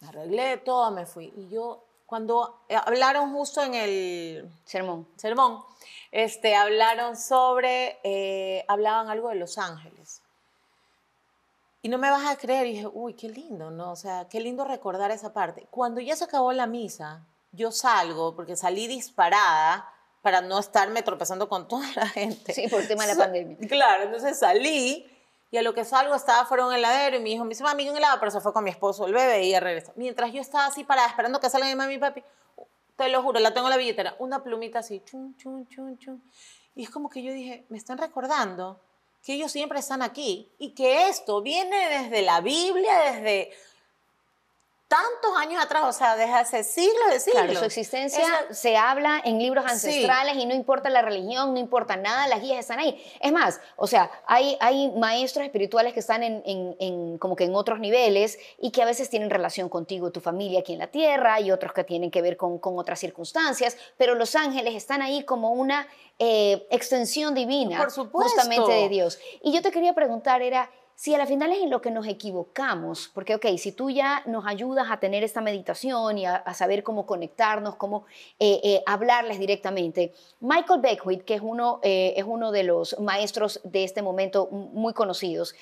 Me 0.00 0.08
arreglé 0.08 0.58
todo, 0.58 0.90
me 0.90 1.06
fui. 1.06 1.32
Y 1.36 1.48
yo, 1.48 1.84
cuando 2.06 2.60
eh, 2.68 2.76
hablaron 2.76 3.32
justo 3.32 3.62
en 3.62 3.74
el 3.74 4.50
sermón, 4.64 5.06
sermón 5.16 5.62
este, 6.12 6.56
hablaron 6.56 7.16
sobre, 7.16 7.98
eh, 8.02 8.64
hablaban 8.68 9.08
algo 9.08 9.28
de 9.28 9.36
los 9.36 9.58
ángeles. 9.58 10.22
Y 11.82 11.88
no 11.88 11.98
me 11.98 12.10
vas 12.10 12.26
a 12.26 12.36
creer, 12.36 12.66
y 12.66 12.72
dije, 12.72 12.86
uy, 12.92 13.14
qué 13.14 13.28
lindo, 13.28 13.70
¿no? 13.70 13.92
O 13.92 13.96
sea, 13.96 14.28
qué 14.28 14.40
lindo 14.40 14.64
recordar 14.64 15.10
esa 15.10 15.32
parte. 15.32 15.66
Cuando 15.70 16.00
ya 16.00 16.14
se 16.14 16.24
acabó 16.24 16.52
la 16.52 16.66
misa, 16.66 17.24
yo 17.52 17.72
salgo, 17.72 18.34
porque 18.34 18.54
salí 18.54 18.86
disparada 18.86 19.90
para 20.20 20.42
no 20.42 20.58
estarme 20.58 21.02
tropezando 21.02 21.48
con 21.48 21.68
toda 21.68 21.86
la 21.96 22.06
gente. 22.06 22.52
Sí, 22.52 22.68
por 22.68 22.80
el 22.80 22.88
tema 22.88 23.06
de 23.06 23.14
la 23.14 23.24
pandemia. 23.24 23.56
Claro, 23.68 24.04
entonces 24.04 24.38
salí 24.38 25.10
y 25.50 25.56
a 25.56 25.62
lo 25.62 25.74
que 25.74 25.84
salgo 25.84 26.14
estaba 26.14 26.44
fuera 26.46 26.66
un 26.66 26.72
heladero 26.72 27.16
y 27.16 27.20
mi 27.20 27.32
hijo 27.32 27.44
me 27.44 27.50
dice, 27.50 27.64
mami, 27.64 27.88
un 27.88 27.96
helado, 27.96 28.18
pero 28.20 28.30
se 28.30 28.40
fue 28.40 28.52
con 28.52 28.62
mi 28.62 28.70
esposo, 28.70 29.06
el 29.06 29.12
bebé, 29.12 29.44
y 29.44 29.48
ella 29.48 29.60
regresó. 29.60 29.92
Mientras 29.96 30.32
yo 30.32 30.40
estaba 30.40 30.66
así 30.66 30.84
parada, 30.84 31.08
esperando 31.08 31.40
que 31.40 31.50
salga 31.50 31.66
mi 31.66 31.74
mami 31.74 31.94
y 31.94 31.98
papi, 31.98 32.22
te 32.96 33.08
lo 33.08 33.22
juro, 33.22 33.40
la 33.40 33.52
tengo 33.52 33.66
en 33.66 33.70
la 33.70 33.76
billetera, 33.76 34.14
una 34.18 34.42
plumita 34.42 34.80
así, 34.80 35.02
chun, 35.04 35.36
chun, 35.36 35.66
chun, 35.68 35.98
chun. 35.98 36.22
Y 36.74 36.84
es 36.84 36.90
como 36.90 37.10
que 37.10 37.22
yo 37.22 37.32
dije, 37.32 37.66
me 37.68 37.78
están 37.78 37.98
recordando 37.98 38.80
que 39.24 39.34
ellos 39.34 39.50
siempre 39.50 39.80
están 39.80 40.02
aquí 40.02 40.50
y 40.58 40.74
que 40.74 41.08
esto 41.08 41.42
viene 41.42 41.88
desde 41.88 42.22
la 42.22 42.40
Biblia, 42.40 43.12
desde 43.12 43.50
tantos 44.90 45.30
años 45.38 45.62
atrás, 45.62 45.84
o 45.86 45.92
sea, 45.92 46.16
desde 46.16 46.32
hace 46.32 46.64
siglos 46.64 47.10
de 47.12 47.20
siglos. 47.20 47.44
Claro, 47.44 47.60
su 47.60 47.64
existencia 47.64 48.26
se 48.50 48.76
habla 48.76 49.22
en 49.24 49.38
libros 49.38 49.64
ancestrales 49.64 50.34
y 50.34 50.46
no 50.46 50.54
importa 50.54 50.90
la 50.90 51.00
religión, 51.00 51.54
no 51.54 51.60
importa 51.60 51.94
nada, 51.94 52.26
las 52.26 52.42
guías 52.42 52.58
están 52.58 52.80
ahí. 52.80 53.00
Es 53.20 53.30
más, 53.30 53.60
o 53.76 53.86
sea, 53.86 54.10
hay, 54.26 54.56
hay 54.58 54.90
maestros 54.90 55.44
espirituales 55.44 55.94
que 55.94 56.00
están 56.00 56.24
en, 56.24 56.42
en, 56.44 57.18
como 57.18 57.36
que 57.36 57.44
en 57.44 57.54
otros 57.54 57.78
niveles 57.78 58.36
y 58.58 58.72
que 58.72 58.82
a 58.82 58.84
veces 58.84 59.08
tienen 59.08 59.30
relación 59.30 59.68
contigo, 59.68 60.10
tu 60.10 60.20
familia 60.20 60.58
aquí 60.58 60.72
en 60.72 60.80
la 60.80 60.88
tierra 60.88 61.40
y 61.40 61.52
otros 61.52 61.72
que 61.72 61.84
tienen 61.84 62.10
que 62.10 62.20
ver 62.20 62.36
con, 62.36 62.58
con 62.58 62.76
otras 62.76 62.98
circunstancias, 62.98 63.76
pero 63.96 64.16
los 64.16 64.34
ángeles 64.34 64.74
están 64.74 65.02
ahí 65.02 65.22
como 65.22 65.52
una 65.52 65.86
eh, 66.18 66.66
extensión 66.68 67.32
divina, 67.32 67.88
justamente 67.88 68.72
de 68.72 68.88
Dios. 68.88 69.18
Y 69.40 69.52
yo 69.52 69.62
te 69.62 69.70
quería 69.70 69.94
preguntar, 69.94 70.42
era, 70.42 70.68
si 71.00 71.14
a 71.14 71.18
la 71.18 71.24
final 71.24 71.50
es 71.50 71.62
en 71.62 71.70
lo 71.70 71.80
que 71.80 71.90
nos 71.90 72.06
equivocamos, 72.06 73.10
porque, 73.14 73.34
ok, 73.34 73.46
si 73.56 73.72
tú 73.72 73.88
ya 73.88 74.22
nos 74.26 74.46
ayudas 74.46 74.90
a 74.90 75.00
tener 75.00 75.24
esta 75.24 75.40
meditación 75.40 76.18
y 76.18 76.26
a, 76.26 76.44
saber 76.52 76.82
cómo 76.82 77.06
conectarnos, 77.06 77.76
cómo 77.76 78.04
eh, 78.38 78.60
eh, 78.62 78.82
hablarles 78.84 79.38
directamente, 79.38 80.12
Michael 80.40 80.82
Beckwith, 80.82 81.22
que 81.22 81.36
es 81.36 81.40
uno, 81.42 81.80
eh, 81.82 82.12
es 82.18 82.24
uno 82.26 82.52
de 82.52 82.64
los 82.64 83.00
maestros 83.00 83.62
de 83.64 83.84
este 83.84 84.02
momento 84.02 84.48
muy 84.50 84.92
conocidos, 84.92 85.54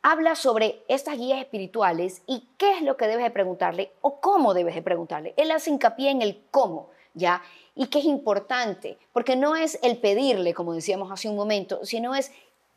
habla 0.00 0.36
sobre 0.36 0.84
estas 0.86 1.18
guías 1.18 1.40
espirituales 1.40 2.22
y 2.28 2.44
qué 2.56 2.76
es 2.76 2.82
lo 2.82 2.96
que 2.96 3.08
debes 3.08 3.24
de 3.24 3.32
preguntarle 3.32 3.90
o 4.00 4.20
cómo 4.20 4.54
debes 4.54 4.76
de 4.76 4.82
preguntarle. 4.82 5.34
Él 5.36 5.50
hace 5.50 5.70
hincapié 5.70 6.10
en 6.10 6.22
el 6.22 6.44
cómo, 6.52 6.90
¿ya? 7.14 7.42
Y 7.74 7.86
que 7.86 7.98
es 7.98 8.04
importante, 8.04 8.96
porque 9.12 9.34
no 9.34 9.56
es 9.56 9.76
el 9.82 9.98
pedirle, 9.98 10.54
como 10.54 10.72
decíamos 10.72 11.10
hace 11.10 11.28
un 11.28 11.34
momento, 11.34 11.84
sino 11.84 12.14
es 12.14 12.30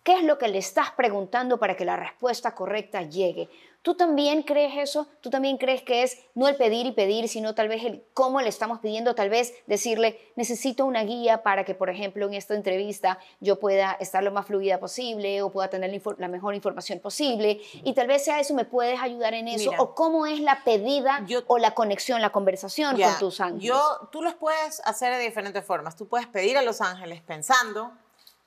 ¿Qué 0.07 0.13
es 0.13 0.23
lo 0.23 0.37
que 0.37 0.47
le 0.47 0.57
estás 0.57 0.91
preguntando 0.91 1.59
para 1.59 1.75
que 1.75 1.83
la 1.83 1.97
respuesta 1.97 2.55
correcta 2.55 3.01
llegue? 3.01 3.49
¿Tú 3.81 3.95
también 3.95 4.41
crees 4.41 4.77
eso? 4.77 5.05
¿Tú 5.19 5.29
también 5.29 5.57
crees 5.57 5.83
que 5.83 6.01
es 6.01 6.17
no 6.33 6.47
el 6.47 6.55
pedir 6.55 6.85
y 6.85 6.93
pedir, 6.93 7.27
sino 7.27 7.53
tal 7.55 7.67
vez 7.67 7.83
el 7.83 8.05
cómo 8.13 8.39
le 8.39 8.47
estamos 8.47 8.79
pidiendo? 8.79 9.15
Tal 9.15 9.29
vez 9.29 9.53
decirle, 9.65 10.31
necesito 10.37 10.85
una 10.85 11.03
guía 11.03 11.43
para 11.43 11.65
que, 11.65 11.75
por 11.75 11.89
ejemplo, 11.89 12.25
en 12.25 12.35
esta 12.35 12.55
entrevista 12.55 13.19
yo 13.41 13.59
pueda 13.59 13.97
estar 13.99 14.23
lo 14.23 14.31
más 14.31 14.45
fluida 14.45 14.79
posible 14.79 15.41
o 15.41 15.51
pueda 15.51 15.69
tener 15.69 16.01
la, 16.17 16.27
mejor 16.29 16.55
información 16.55 16.99
posible. 16.99 17.59
Y 17.83 17.93
tal 17.93 18.07
vez 18.07 18.23
sea 18.23 18.39
eso, 18.39 18.53
¿me 18.53 18.63
puedes 18.63 19.01
ayudar 19.01 19.33
en 19.33 19.49
eso? 19.49 19.71
¿O 19.77 19.93
cómo 19.93 20.25
es 20.25 20.39
la 20.39 20.63
pedida 20.63 21.21
o 21.47 21.57
la 21.57 21.71
conexión, 21.71 22.21
la 22.21 22.29
conversación 22.29 22.97
con 22.97 23.19
tus 23.19 23.41
ángeles? 23.41 23.67
Yo, 23.67 24.07
tú 24.09 24.21
los 24.21 24.35
puedes 24.35 24.79
hacer 24.85 25.13
de 25.13 25.19
diferentes 25.19 25.65
formas. 25.65 25.97
Tú 25.97 26.07
puedes 26.07 26.27
pedir 26.27 26.57
a 26.57 26.61
los 26.61 26.79
ángeles 26.79 27.21
pensando, 27.23 27.91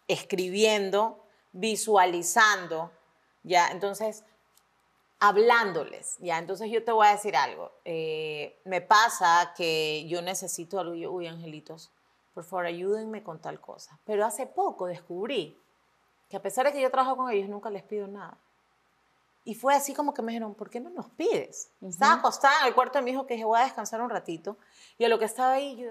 escribiendo, 0.08 1.18
visualizando, 1.52 2.90
¿ya? 3.42 3.70
Entonces, 3.70 4.24
hablándoles, 5.18 6.16
¿ya? 6.18 6.38
Entonces 6.38 6.70
yo 6.70 6.82
te 6.82 6.92
voy 6.92 7.06
a 7.06 7.12
decir 7.12 7.36
algo. 7.36 7.72
Eh, 7.84 8.60
me 8.64 8.80
pasa 8.80 9.52
que 9.56 10.06
yo 10.08 10.22
necesito 10.22 10.80
algo, 10.80 10.94
yo, 10.94 11.12
uy, 11.12 11.26
angelitos, 11.26 11.90
por 12.34 12.44
favor, 12.44 12.66
ayúdenme 12.66 13.22
con 13.22 13.40
tal 13.40 13.60
cosa. 13.60 13.98
Pero 14.04 14.24
hace 14.24 14.46
poco 14.46 14.86
descubrí 14.86 15.58
que 16.28 16.36
a 16.36 16.42
pesar 16.42 16.66
de 16.66 16.72
que 16.72 16.80
yo 16.80 16.90
trabajo 16.90 17.16
con 17.16 17.30
ellos, 17.30 17.48
nunca 17.48 17.70
les 17.70 17.82
pido 17.82 18.06
nada. 18.06 18.38
Y 19.44 19.54
fue 19.54 19.74
así 19.74 19.94
como 19.94 20.14
que 20.14 20.22
me 20.22 20.32
dijeron, 20.32 20.54
¿por 20.54 20.70
qué 20.70 20.80
no 20.80 20.90
nos 20.90 21.08
pides? 21.10 21.70
Estaba 21.80 22.14
acostada 22.14 22.60
en 22.60 22.68
el 22.68 22.74
cuarto 22.74 22.98
de 22.98 23.04
mi 23.04 23.10
hijo 23.10 23.26
que 23.26 23.34
dije, 23.34 23.44
voy 23.44 23.58
a 23.58 23.64
descansar 23.64 24.00
un 24.00 24.10
ratito. 24.10 24.56
Y 24.96 25.04
a 25.04 25.08
lo 25.08 25.18
que 25.18 25.24
estaba 25.24 25.52
ahí, 25.52 25.76
yo, 25.76 25.90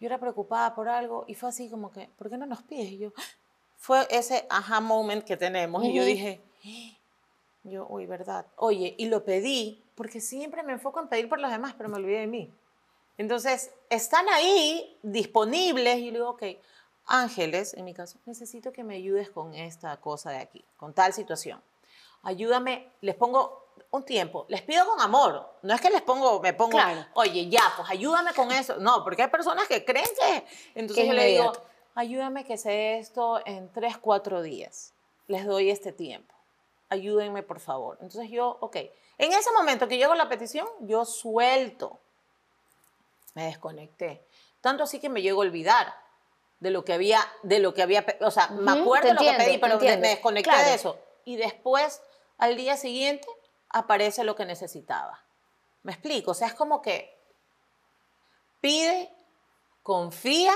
yo 0.00 0.06
era 0.06 0.18
preocupada 0.18 0.74
por 0.74 0.88
algo. 0.88 1.24
Y 1.28 1.34
fue 1.34 1.50
así 1.50 1.70
como 1.70 1.92
que, 1.92 2.10
¿por 2.16 2.28
qué 2.28 2.36
no 2.36 2.46
nos 2.46 2.62
pides? 2.62 2.90
Y 2.92 2.98
yo, 2.98 3.12
fue 3.82 4.06
ese 4.10 4.46
aha 4.48 4.80
moment 4.80 5.24
que 5.24 5.36
tenemos. 5.36 5.84
Y 5.84 5.92
yo 5.92 6.04
dije, 6.04 6.40
yo, 7.64 7.84
uy, 7.88 8.06
¿verdad? 8.06 8.46
Oye, 8.54 8.94
y 8.96 9.06
lo 9.06 9.24
pedí, 9.24 9.82
porque 9.96 10.20
siempre 10.20 10.62
me 10.62 10.74
enfoco 10.74 11.00
en 11.00 11.08
pedir 11.08 11.28
por 11.28 11.40
los 11.40 11.50
demás, 11.50 11.74
pero 11.76 11.88
me 11.88 11.96
olvidé 11.96 12.20
de 12.20 12.26
mí. 12.28 12.54
Entonces, 13.18 13.72
están 13.90 14.28
ahí 14.28 14.96
disponibles 15.02 15.98
y 15.98 16.06
yo 16.06 16.12
digo, 16.12 16.30
ok, 16.30 16.42
ángeles, 17.06 17.74
en 17.74 17.84
mi 17.84 17.92
caso, 17.92 18.20
necesito 18.24 18.72
que 18.72 18.84
me 18.84 18.94
ayudes 18.94 19.30
con 19.30 19.52
esta 19.52 19.96
cosa 19.96 20.30
de 20.30 20.38
aquí, 20.38 20.64
con 20.76 20.94
tal 20.94 21.12
situación. 21.12 21.60
Ayúdame, 22.22 22.88
les 23.00 23.16
pongo 23.16 23.66
un 23.90 24.04
tiempo, 24.04 24.46
les 24.48 24.62
pido 24.62 24.86
con 24.86 25.00
amor, 25.00 25.58
no 25.62 25.74
es 25.74 25.80
que 25.80 25.90
les 25.90 26.02
pongo, 26.02 26.38
me 26.38 26.52
pongo, 26.52 26.78
oye, 27.14 27.48
ya, 27.48 27.64
pues 27.76 27.90
ayúdame 27.90 28.32
con 28.32 28.52
eso, 28.52 28.76
no, 28.76 29.02
porque 29.02 29.22
hay 29.22 29.28
personas 29.28 29.66
que 29.66 29.84
creen 29.84 30.06
que, 30.20 30.46
entonces 30.76 31.04
yo 31.04 31.12
le 31.14 31.26
digo, 31.26 31.52
ayúdame 31.94 32.44
que 32.44 32.58
sé 32.58 32.98
esto 32.98 33.40
en 33.46 33.70
tres, 33.72 33.96
cuatro 33.98 34.42
días, 34.42 34.92
les 35.26 35.44
doy 35.46 35.70
este 35.70 35.92
tiempo 35.92 36.32
ayúdenme 36.92 37.42
por 37.42 37.58
favor. 37.58 37.98
Entonces 38.00 38.30
yo, 38.30 38.58
ok, 38.60 38.76
en 39.18 39.32
ese 39.32 39.50
momento 39.52 39.88
que 39.88 39.96
llego 39.96 40.14
la 40.14 40.28
petición, 40.28 40.68
yo 40.80 41.04
suelto, 41.04 41.98
me 43.34 43.46
desconecté. 43.46 44.26
Tanto 44.60 44.84
así 44.84 45.00
que 45.00 45.08
me 45.08 45.22
llego 45.22 45.42
a 45.42 45.46
olvidar 45.46 45.94
de 46.60 46.70
lo 46.70 46.84
que 46.84 46.92
había, 46.92 47.20
de 47.42 47.58
lo 47.58 47.72
que 47.74 47.82
había, 47.82 48.04
o 48.20 48.30
sea, 48.30 48.48
me 48.48 48.70
acuerdo 48.70 49.08
de 49.08 49.14
lo 49.14 49.20
que 49.20 49.32
pedí, 49.32 49.58
pero 49.58 49.78
me 49.78 49.96
desconecté 49.96 50.54
de 50.64 50.74
eso. 50.74 50.98
Y 51.24 51.36
después, 51.36 52.02
al 52.38 52.56
día 52.56 52.76
siguiente, 52.76 53.26
aparece 53.70 54.22
lo 54.22 54.36
que 54.36 54.44
necesitaba. 54.44 55.24
¿Me 55.82 55.92
explico? 55.92 56.32
O 56.32 56.34
sea, 56.34 56.48
es 56.48 56.54
como 56.54 56.82
que 56.82 57.18
pide, 58.60 59.10
confía 59.82 60.52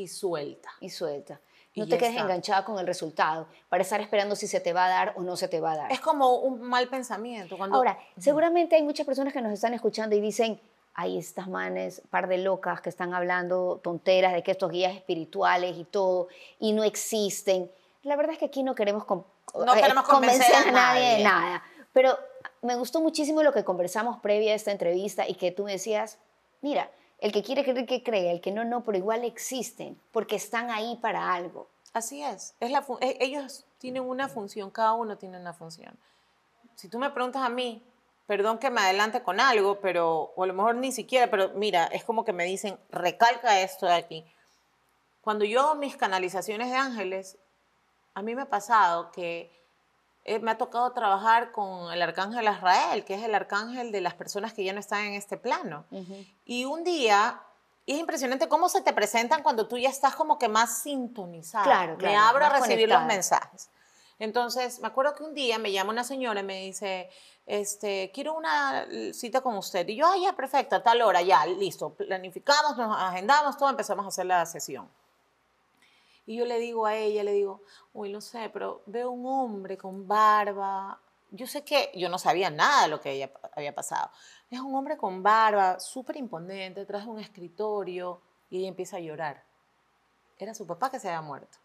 y 0.00 0.08
suelta. 0.08 0.70
Y 0.80 0.90
suelta. 0.90 1.40
No 1.76 1.86
te 1.86 1.98
quedes 1.98 2.16
enganchada 2.16 2.64
con 2.64 2.78
el 2.78 2.86
resultado 2.86 3.46
para 3.68 3.82
estar 3.82 4.00
esperando 4.00 4.34
si 4.34 4.48
se 4.48 4.60
te 4.60 4.72
va 4.72 4.86
a 4.86 4.88
dar 4.88 5.14
o 5.16 5.22
no 5.22 5.36
se 5.36 5.46
te 5.46 5.60
va 5.60 5.72
a 5.72 5.76
dar. 5.76 5.92
Es 5.92 6.00
como 6.00 6.38
un 6.38 6.60
mal 6.62 6.88
pensamiento. 6.88 7.56
Cuando... 7.56 7.76
Ahora, 7.76 7.98
seguramente 8.18 8.74
hay 8.74 8.82
muchas 8.82 9.06
personas 9.06 9.32
que 9.32 9.40
nos 9.40 9.52
están 9.52 9.72
escuchando 9.72 10.16
y 10.16 10.20
dicen, 10.20 10.60
hay 10.94 11.16
estas 11.16 11.48
manes, 11.48 12.02
par 12.10 12.26
de 12.26 12.38
locas 12.38 12.80
que 12.80 12.88
están 12.88 13.14
hablando 13.14 13.80
tonteras 13.82 14.32
de 14.32 14.42
que 14.42 14.50
estos 14.50 14.70
guías 14.70 14.94
espirituales 14.94 15.76
y 15.76 15.84
todo, 15.84 16.28
y 16.58 16.72
no 16.72 16.82
existen. 16.82 17.70
La 18.02 18.16
verdad 18.16 18.32
es 18.32 18.38
que 18.38 18.46
aquí 18.46 18.62
no 18.62 18.74
queremos, 18.74 19.04
no 19.08 19.74
eh, 19.74 19.80
queremos 19.80 20.04
convencer, 20.08 20.68
a, 20.68 20.72
nadie 20.72 21.18
de 21.18 21.24
nada. 21.24 21.62
Pero 21.92 22.18
me 22.62 22.74
gustó 22.74 23.00
muchísimo 23.00 23.42
lo 23.42 23.52
que 23.52 23.64
conversamos 23.64 24.18
previa 24.18 24.52
a 24.52 24.56
esta 24.56 24.72
entrevista 24.72 25.28
y 25.28 25.34
que 25.34 25.52
tú 25.52 25.64
decías, 25.64 26.18
mira, 26.62 26.90
el 27.20 27.32
que 27.32 27.42
quiere 27.42 27.64
creer 27.64 27.86
que 27.86 28.02
cree, 28.02 28.32
el 28.32 28.40
que 28.40 28.50
no, 28.50 28.64
no, 28.64 28.82
pero 28.82 28.96
igual 28.96 29.24
existen, 29.24 30.00
porque 30.10 30.36
están 30.36 30.70
ahí 30.70 30.98
para 31.02 31.32
algo. 31.34 31.68
Así 31.92 32.22
es. 32.22 32.54
es 32.60 32.70
la 32.70 32.84
e, 33.00 33.18
ellos 33.20 33.64
tienen 33.78 34.02
una 34.04 34.28
función, 34.28 34.70
cada 34.70 34.92
uno 34.94 35.18
tiene 35.18 35.38
una 35.38 35.52
función. 35.52 35.98
Si 36.76 36.88
tú 36.88 36.98
me 36.98 37.10
preguntas 37.10 37.42
a 37.42 37.48
mí, 37.48 37.82
perdón 38.26 38.58
que 38.58 38.70
me 38.70 38.80
adelante 38.80 39.22
con 39.22 39.40
algo, 39.40 39.80
pero, 39.80 40.32
o 40.34 40.44
a 40.44 40.46
lo 40.46 40.54
mejor 40.54 40.76
ni 40.76 40.92
siquiera, 40.92 41.30
pero 41.30 41.50
mira, 41.50 41.86
es 41.86 42.04
como 42.04 42.24
que 42.24 42.32
me 42.32 42.44
dicen, 42.44 42.78
recalca 42.90 43.60
esto 43.60 43.86
de 43.86 43.94
aquí. 43.94 44.24
Cuando 45.20 45.44
yo 45.44 45.60
hago 45.60 45.74
mis 45.74 45.96
canalizaciones 45.96 46.70
de 46.70 46.76
ángeles, 46.76 47.38
a 48.14 48.22
mí 48.22 48.34
me 48.34 48.42
ha 48.42 48.48
pasado 48.48 49.10
que 49.10 49.59
eh, 50.30 50.38
me 50.38 50.52
ha 50.52 50.58
tocado 50.58 50.92
trabajar 50.92 51.50
con 51.50 51.92
el 51.92 52.00
arcángel 52.00 52.46
Azrael, 52.46 53.04
que 53.04 53.14
es 53.14 53.24
el 53.24 53.34
arcángel 53.34 53.90
de 53.90 54.00
las 54.00 54.14
personas 54.14 54.52
que 54.52 54.62
ya 54.62 54.72
no 54.72 54.78
están 54.78 55.04
en 55.06 55.14
este 55.14 55.36
plano. 55.36 55.84
Y 56.44 56.66
un 56.66 56.84
día, 56.84 57.40
es 57.84 57.98
impresionante 57.98 58.48
cómo 58.48 58.68
se 58.68 58.80
te 58.80 58.92
presentan 58.92 59.42
cuando 59.42 59.66
tú 59.66 59.76
ya 59.76 59.88
estás 59.88 60.14
como 60.14 60.38
que 60.38 60.48
más 60.48 60.82
sintonizada. 60.82 61.64
Claro, 61.64 61.96
Me 61.96 62.14
abro 62.14 62.44
a 62.44 62.48
recibir 62.48 62.88
los 62.88 63.02
mensajes. 63.06 63.70
Entonces, 64.20 64.78
me 64.78 64.86
acuerdo 64.86 65.16
que 65.16 65.24
un 65.24 65.34
día 65.34 65.58
me 65.58 65.72
llama 65.72 65.90
una 65.90 66.04
señora 66.04 66.38
y 66.38 66.44
me 66.44 66.60
dice, 66.60 67.10
este, 67.44 68.12
quiero 68.14 68.34
una 68.34 68.86
cita 69.12 69.40
con 69.40 69.56
usted. 69.56 69.88
Y 69.88 69.96
yo, 69.96 70.06
ah, 70.06 70.14
ya, 70.22 70.36
perfecto, 70.36 70.76
a 70.76 70.82
tal 70.84 71.02
hora, 71.02 71.22
ya, 71.22 71.44
listo. 71.44 71.92
Planificamos, 71.94 72.76
nos 72.76 72.96
agendamos 72.96 73.56
todo, 73.56 73.68
empezamos 73.68 74.04
a 74.04 74.08
hacer 74.08 74.26
la 74.26 74.46
sesión. 74.46 74.88
Y 76.26 76.36
yo 76.36 76.44
le 76.44 76.58
digo 76.58 76.86
a 76.86 76.96
ella, 76.96 77.24
le 77.24 77.32
digo, 77.32 77.62
uy, 77.92 78.12
no 78.12 78.20
sé, 78.20 78.50
pero 78.50 78.82
veo 78.86 79.10
un 79.10 79.26
hombre 79.26 79.76
con 79.76 80.06
barba. 80.06 81.00
Yo 81.30 81.46
sé 81.46 81.64
que 81.64 81.90
yo 81.94 82.08
no 82.08 82.18
sabía 82.18 82.50
nada 82.50 82.82
de 82.82 82.88
lo 82.88 83.00
que 83.00 83.12
ella 83.12 83.30
había 83.56 83.74
pasado. 83.74 84.10
Es 84.50 84.60
un 84.60 84.74
hombre 84.74 84.96
con 84.96 85.22
barba, 85.22 85.80
súper 85.80 86.16
imponente, 86.16 86.80
detrás 86.80 87.04
de 87.04 87.10
un 87.10 87.20
escritorio, 87.20 88.20
y 88.50 88.58
ella 88.58 88.68
empieza 88.68 88.96
a 88.96 89.00
llorar. 89.00 89.44
Era 90.38 90.54
su 90.54 90.66
papá 90.66 90.90
que 90.90 90.98
se 90.98 91.08
había 91.08 91.22
muerto. 91.22 91.58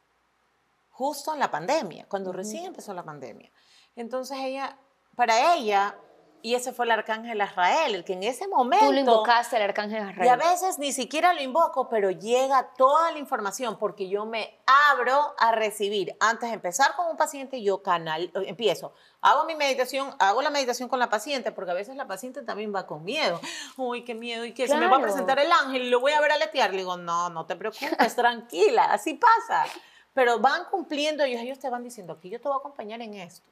Justo 0.92 1.34
en 1.34 1.40
la 1.40 1.52
pandemia, 1.52 2.06
cuando 2.08 2.32
recién 2.32 2.66
empezó 2.66 2.94
la 2.94 3.04
pandemia. 3.04 3.52
Entonces 3.96 4.38
ella, 4.40 4.78
para 5.16 5.56
ella, 5.56 5.98
y 6.46 6.54
ese 6.54 6.74
fue 6.74 6.86
el 6.86 6.92
arcángel 6.92 7.42
Azrael, 7.42 7.96
el 7.96 8.04
que 8.04 8.14
en 8.14 8.22
ese 8.22 8.48
momento... 8.48 8.86
Tú 8.86 8.94
lo 8.94 9.00
invocaste, 9.00 9.56
el 9.56 9.64
arcángel 9.64 10.04
Azrael. 10.04 10.28
Y 10.28 10.30
a 10.30 10.36
veces 10.36 10.78
ni 10.78 10.94
siquiera 10.94 11.34
lo 11.34 11.42
invoco, 11.42 11.90
pero 11.90 12.12
llega 12.12 12.72
toda 12.78 13.12
la 13.12 13.18
información 13.18 13.80
porque 13.80 14.08
yo 14.10 14.28
me 14.28 14.60
abro 14.92 15.34
a 15.40 15.54
recibir. 15.54 16.16
Antes 16.20 16.50
de 16.50 16.54
empezar 16.54 16.96
con 16.96 17.08
un 17.08 17.18
paciente, 17.18 17.64
yo 17.64 17.82
canal, 17.82 18.32
empiezo, 18.46 18.94
hago 19.22 19.46
mi 19.46 19.56
meditación, 19.56 20.14
hago 20.20 20.44
la 20.44 20.52
meditación 20.52 20.88
con 20.88 21.00
la 21.00 21.10
paciente, 21.10 21.52
porque 21.52 21.72
a 21.72 21.74
veces 21.74 21.96
la 21.96 22.06
paciente 22.06 22.44
también 22.44 22.72
va 22.76 22.86
con 22.86 23.04
miedo. 23.04 23.42
Uy, 23.76 24.04
qué 24.04 24.14
miedo, 24.14 24.46
y 24.46 24.54
que 24.54 24.68
se 24.68 24.78
me 24.78 24.86
va 24.86 24.98
a 24.98 25.02
presentar 25.02 25.40
el 25.40 25.52
ángel 25.52 25.82
y 25.82 25.90
lo 25.90 26.00
voy 26.00 26.12
a 26.12 26.22
ver 26.22 26.32
aletear. 26.32 26.70
Le 26.70 26.78
digo, 26.78 26.96
no, 26.96 27.32
no 27.32 27.48
te 27.48 27.56
preocupes, 27.56 27.88
tranquila, 28.16 28.84
así 28.92 29.16
pasa. 29.16 29.66
Pero 30.14 30.38
van 30.38 30.66
cumpliendo 30.66 31.24
ellos, 31.24 31.42
ellos 31.42 31.58
te 31.58 31.72
van 31.72 31.84
diciendo, 31.84 32.14
aquí 32.14 32.30
yo 32.30 32.40
te 32.40 32.48
voy 32.48 32.58
a 32.58 32.60
acompañar 32.60 33.02
en 33.02 33.16
esto, 33.16 33.50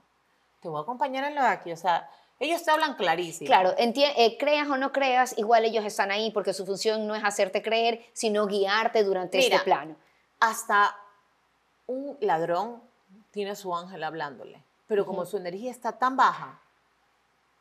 te 0.61 0.69
voy 0.69 0.77
a 0.77 0.83
acompañar 0.83 1.23
en 1.23 1.33
lo 1.33 1.41
de 1.41 1.47
aquí, 1.47 1.71
o 1.71 1.77
sea 1.77 2.07
ellos 2.39 2.63
te 2.63 2.71
hablan 2.71 2.95
clarísimo. 2.95 3.47
Claro, 3.47 3.73
eh, 3.77 4.37
creas 4.37 4.67
o 4.67 4.77
no 4.77 4.91
creas, 4.91 5.37
igual 5.37 5.65
ellos 5.65 5.85
están 5.85 6.11
ahí 6.11 6.31
porque 6.31 6.53
su 6.53 6.65
función 6.65 7.07
no 7.07 7.15
es 7.15 7.23
hacerte 7.23 7.61
creer, 7.61 8.05
sino 8.13 8.47
guiarte 8.47 9.03
durante 9.03 9.39
este 9.39 9.59
plano. 9.59 9.95
Hasta 10.39 10.95
un 11.87 12.17
ladrón 12.19 12.81
tiene 13.31 13.55
su 13.55 13.75
ángel 13.75 14.03
hablándole, 14.03 14.61
pero 14.87 15.05
como 15.05 15.25
su 15.25 15.37
energía 15.37 15.71
está 15.71 15.93
tan 15.93 16.17
baja, 16.17 16.59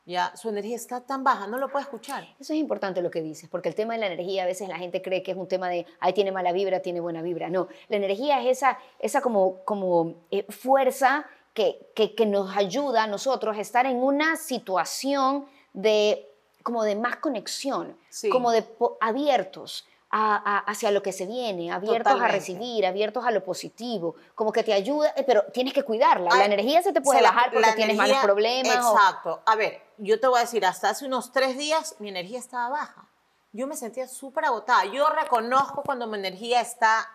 ya 0.04 0.34
su 0.36 0.48
energía 0.48 0.74
está 0.74 1.00
tan 1.00 1.22
baja, 1.22 1.46
no 1.46 1.58
lo 1.58 1.68
puede 1.68 1.84
escuchar. 1.84 2.24
Eso 2.40 2.52
es 2.52 2.58
importante 2.58 3.02
lo 3.02 3.10
que 3.10 3.22
dices, 3.22 3.48
porque 3.48 3.68
el 3.68 3.76
tema 3.76 3.94
de 3.94 4.00
la 4.00 4.06
energía 4.06 4.42
a 4.42 4.46
veces 4.46 4.68
la 4.68 4.76
gente 4.76 5.00
cree 5.00 5.22
que 5.22 5.30
es 5.30 5.36
un 5.36 5.46
tema 5.46 5.68
de, 5.68 5.86
ahí 6.00 6.12
tiene 6.12 6.32
mala 6.32 6.50
vibra, 6.50 6.80
tiene 6.80 6.98
buena 6.98 7.22
vibra. 7.22 7.50
No, 7.50 7.68
la 7.88 7.96
energía 7.96 8.40
es 8.40 8.58
esa, 8.58 8.78
esa 8.98 9.20
como, 9.20 9.62
como 9.64 10.14
eh, 10.32 10.44
fuerza 10.48 11.26
que, 11.54 11.92
que, 11.94 12.26
nos 12.26 12.56
ayuda 12.56 13.04
a 13.04 13.06
nosotros 13.06 13.56
a 13.56 13.60
estar 13.60 13.86
en 13.86 14.02
una 14.02 14.36
situación 14.36 15.46
de 15.72 16.28
como 16.62 16.84
de 16.84 16.94
más 16.94 17.16
conexión, 17.16 17.96
como 18.30 18.52
de 18.52 18.64
abiertos 19.00 19.86
hacia 20.14 20.90
lo 20.90 21.02
que 21.02 21.10
se 21.10 21.26
viene, 21.26 21.72
abiertos 21.72 22.20
a 22.20 22.28
recibir, 22.28 22.84
abiertos 22.84 23.24
a 23.24 23.30
lo 23.30 23.42
positivo, 23.42 24.14
como 24.34 24.52
que 24.52 24.62
te 24.62 24.74
ayuda, 24.74 25.14
eh, 25.16 25.24
pero 25.26 25.42
tienes 25.54 25.72
que 25.72 25.82
cuidarla. 25.82 26.36
la 26.36 26.44
energía 26.44 26.82
se 26.82 26.92
te 26.92 27.00
puede 27.00 27.22
bajar 27.22 27.50
porque 27.50 27.72
tienes 27.72 27.96
malos 27.96 28.18
problemas. 28.18 28.76
Exacto. 28.76 29.40
A 29.46 29.56
ver, 29.56 29.80
yo 29.96 30.20
te 30.20 30.26
voy 30.26 30.38
a 30.38 30.42
decir, 30.42 30.66
hasta 30.66 30.90
hace 30.90 31.06
unos 31.06 31.32
tres 31.32 31.56
días 31.56 31.96
mi 31.98 32.10
energía 32.10 32.38
estaba 32.38 32.68
baja. 32.68 33.08
Yo 33.52 33.66
me 33.66 33.74
sentía 33.74 34.06
súper 34.06 34.44
agotada. 34.44 34.84
Yo 34.86 35.08
reconozco 35.08 35.82
cuando 35.82 36.06
mi 36.06 36.18
energía 36.18 36.60
está 36.60 37.08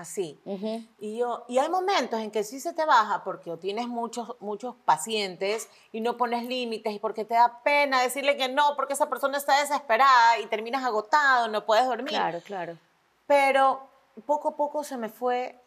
así. 0.00 0.40
y, 0.98 1.18
yo, 1.18 1.44
y 1.48 1.58
hay 1.58 1.68
momentos 1.68 2.20
en 2.20 2.30
que 2.30 2.44
sí 2.44 2.60
se 2.60 2.72
te 2.72 2.84
baja 2.84 3.22
porque 3.24 3.56
tienes 3.56 3.88
muchos, 3.88 4.36
muchos 4.40 4.74
pacientes 4.84 5.68
y 5.92 6.00
no 6.00 6.16
pones 6.16 6.44
límites 6.44 6.92
y 6.92 6.98
porque 6.98 7.24
te 7.24 7.34
da 7.34 7.62
pena 7.62 8.02
decirle 8.02 8.36
que 8.36 8.48
no, 8.48 8.74
porque 8.76 8.94
esa 8.94 9.08
persona 9.08 9.38
está 9.38 9.60
desesperada 9.60 10.38
y 10.38 10.46
terminas 10.46 10.84
agotado, 10.84 11.48
no 11.48 11.64
puedes 11.64 11.86
dormir. 11.86 12.08
Claro, 12.08 12.40
claro. 12.44 12.78
Pero 13.26 13.88
poco 14.26 14.50
a 14.50 14.56
poco 14.56 14.84
se 14.84 14.96
me 14.96 15.08
fue 15.08 15.60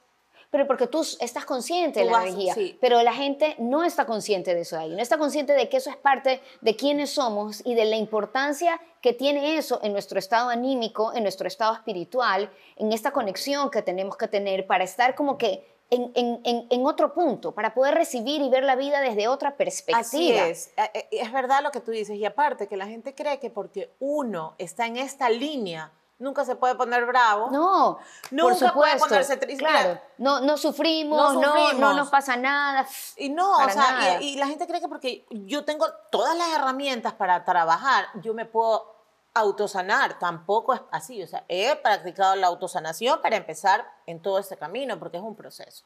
pero 0.51 0.67
porque 0.67 0.85
tú 0.85 1.01
estás 1.19 1.45
consciente 1.45 2.01
de 2.01 2.05
la 2.05 2.27
energía, 2.27 2.55
pero 2.79 3.01
la 3.01 3.13
gente 3.13 3.55
no 3.57 3.83
está 3.83 4.05
consciente 4.05 4.53
de 4.53 4.61
eso 4.61 4.77
ahí, 4.77 4.91
no 4.91 5.01
está 5.01 5.17
consciente 5.17 5.53
de 5.53 5.69
que 5.69 5.77
eso 5.77 5.89
es 5.89 5.95
parte 5.95 6.41
de 6.59 6.75
quiénes 6.75 7.11
somos 7.11 7.65
y 7.65 7.73
de 7.73 7.85
la 7.85 7.95
importancia 7.95 8.79
que 9.01 9.13
tiene 9.13 9.57
eso 9.57 9.79
en 9.81 9.93
nuestro 9.93 10.19
estado 10.19 10.49
anímico, 10.49 11.13
en 11.13 11.23
nuestro 11.23 11.47
estado 11.47 11.73
espiritual, 11.73 12.51
en 12.75 12.91
esta 12.91 13.11
conexión 13.11 13.71
que 13.71 13.81
tenemos 13.81 14.17
que 14.17 14.27
tener 14.27 14.67
para 14.67 14.83
estar 14.83 15.15
como 15.15 15.37
que 15.37 15.65
en, 15.89 16.11
en, 16.15 16.67
en, 16.69 16.85
otro 16.85 17.13
punto, 17.13 17.53
para 17.53 17.73
poder 17.73 17.95
recibir 17.95 18.41
y 18.41 18.49
ver 18.49 18.63
la 18.63 18.77
vida 18.77 19.01
desde 19.01 19.27
otra 19.27 19.57
perspectiva. 19.57 19.99
Así 19.99 20.31
es, 20.31 20.71
eh, 20.77 20.89
eh, 20.93 21.07
es 21.11 21.31
verdad 21.33 21.61
lo 21.61 21.71
que 21.71 21.81
tú 21.81 21.91
dices. 21.91 22.15
Y 22.15 22.23
aparte, 22.23 22.67
que 22.67 22.77
la 22.77 22.87
gente 22.87 23.13
cree 23.13 23.39
que 23.39 23.49
porque 23.49 23.91
uno 23.99 24.55
está 24.57 24.87
en 24.87 24.95
esta 24.95 25.29
línea, 25.29 25.91
nunca 26.21 26.45
se 26.45 26.55
puede 26.55 26.75
poner 26.75 27.05
bravo. 27.05 27.49
No, 27.51 27.99
nunca 28.29 28.67
por 28.67 28.73
puede 28.73 28.97
ponerse 28.97 29.37
triste. 29.37 29.63
Claro, 29.63 29.99
no, 30.17 30.39
no, 30.39 30.57
sufrimos, 30.57 31.33
no, 31.35 31.73
no, 31.73 31.93
nos 31.93 32.09
pasa 32.09 32.37
nada. 32.37 32.87
Y 33.17 33.29
no, 33.29 33.57
o 33.57 33.69
sea, 33.69 34.21
y, 34.21 34.29
y, 34.29 34.35
la 34.37 34.47
gente 34.47 34.67
cree 34.67 34.79
que 34.79 34.87
porque 34.87 35.25
yo 35.29 35.65
tengo 35.65 35.87
todas 36.11 36.37
las 36.37 36.49
herramientas 36.53 37.13
para 37.13 37.43
trabajar, 37.43 38.05
yo 38.21 38.33
me 38.33 38.45
puedo 38.45 38.95
autosanar. 39.33 40.19
Tampoco 40.19 40.73
es 40.73 40.81
así. 40.91 41.21
O 41.23 41.27
sea, 41.27 41.43
he 41.47 41.75
practicado 41.75 42.35
la 42.35 42.47
autosanación 42.47 43.21
para 43.21 43.35
empezar 43.35 43.85
en 44.05 44.21
todo 44.21 44.39
este 44.39 44.57
camino, 44.57 44.99
porque 44.99 45.17
es 45.17 45.23
un 45.23 45.35
proceso. 45.35 45.85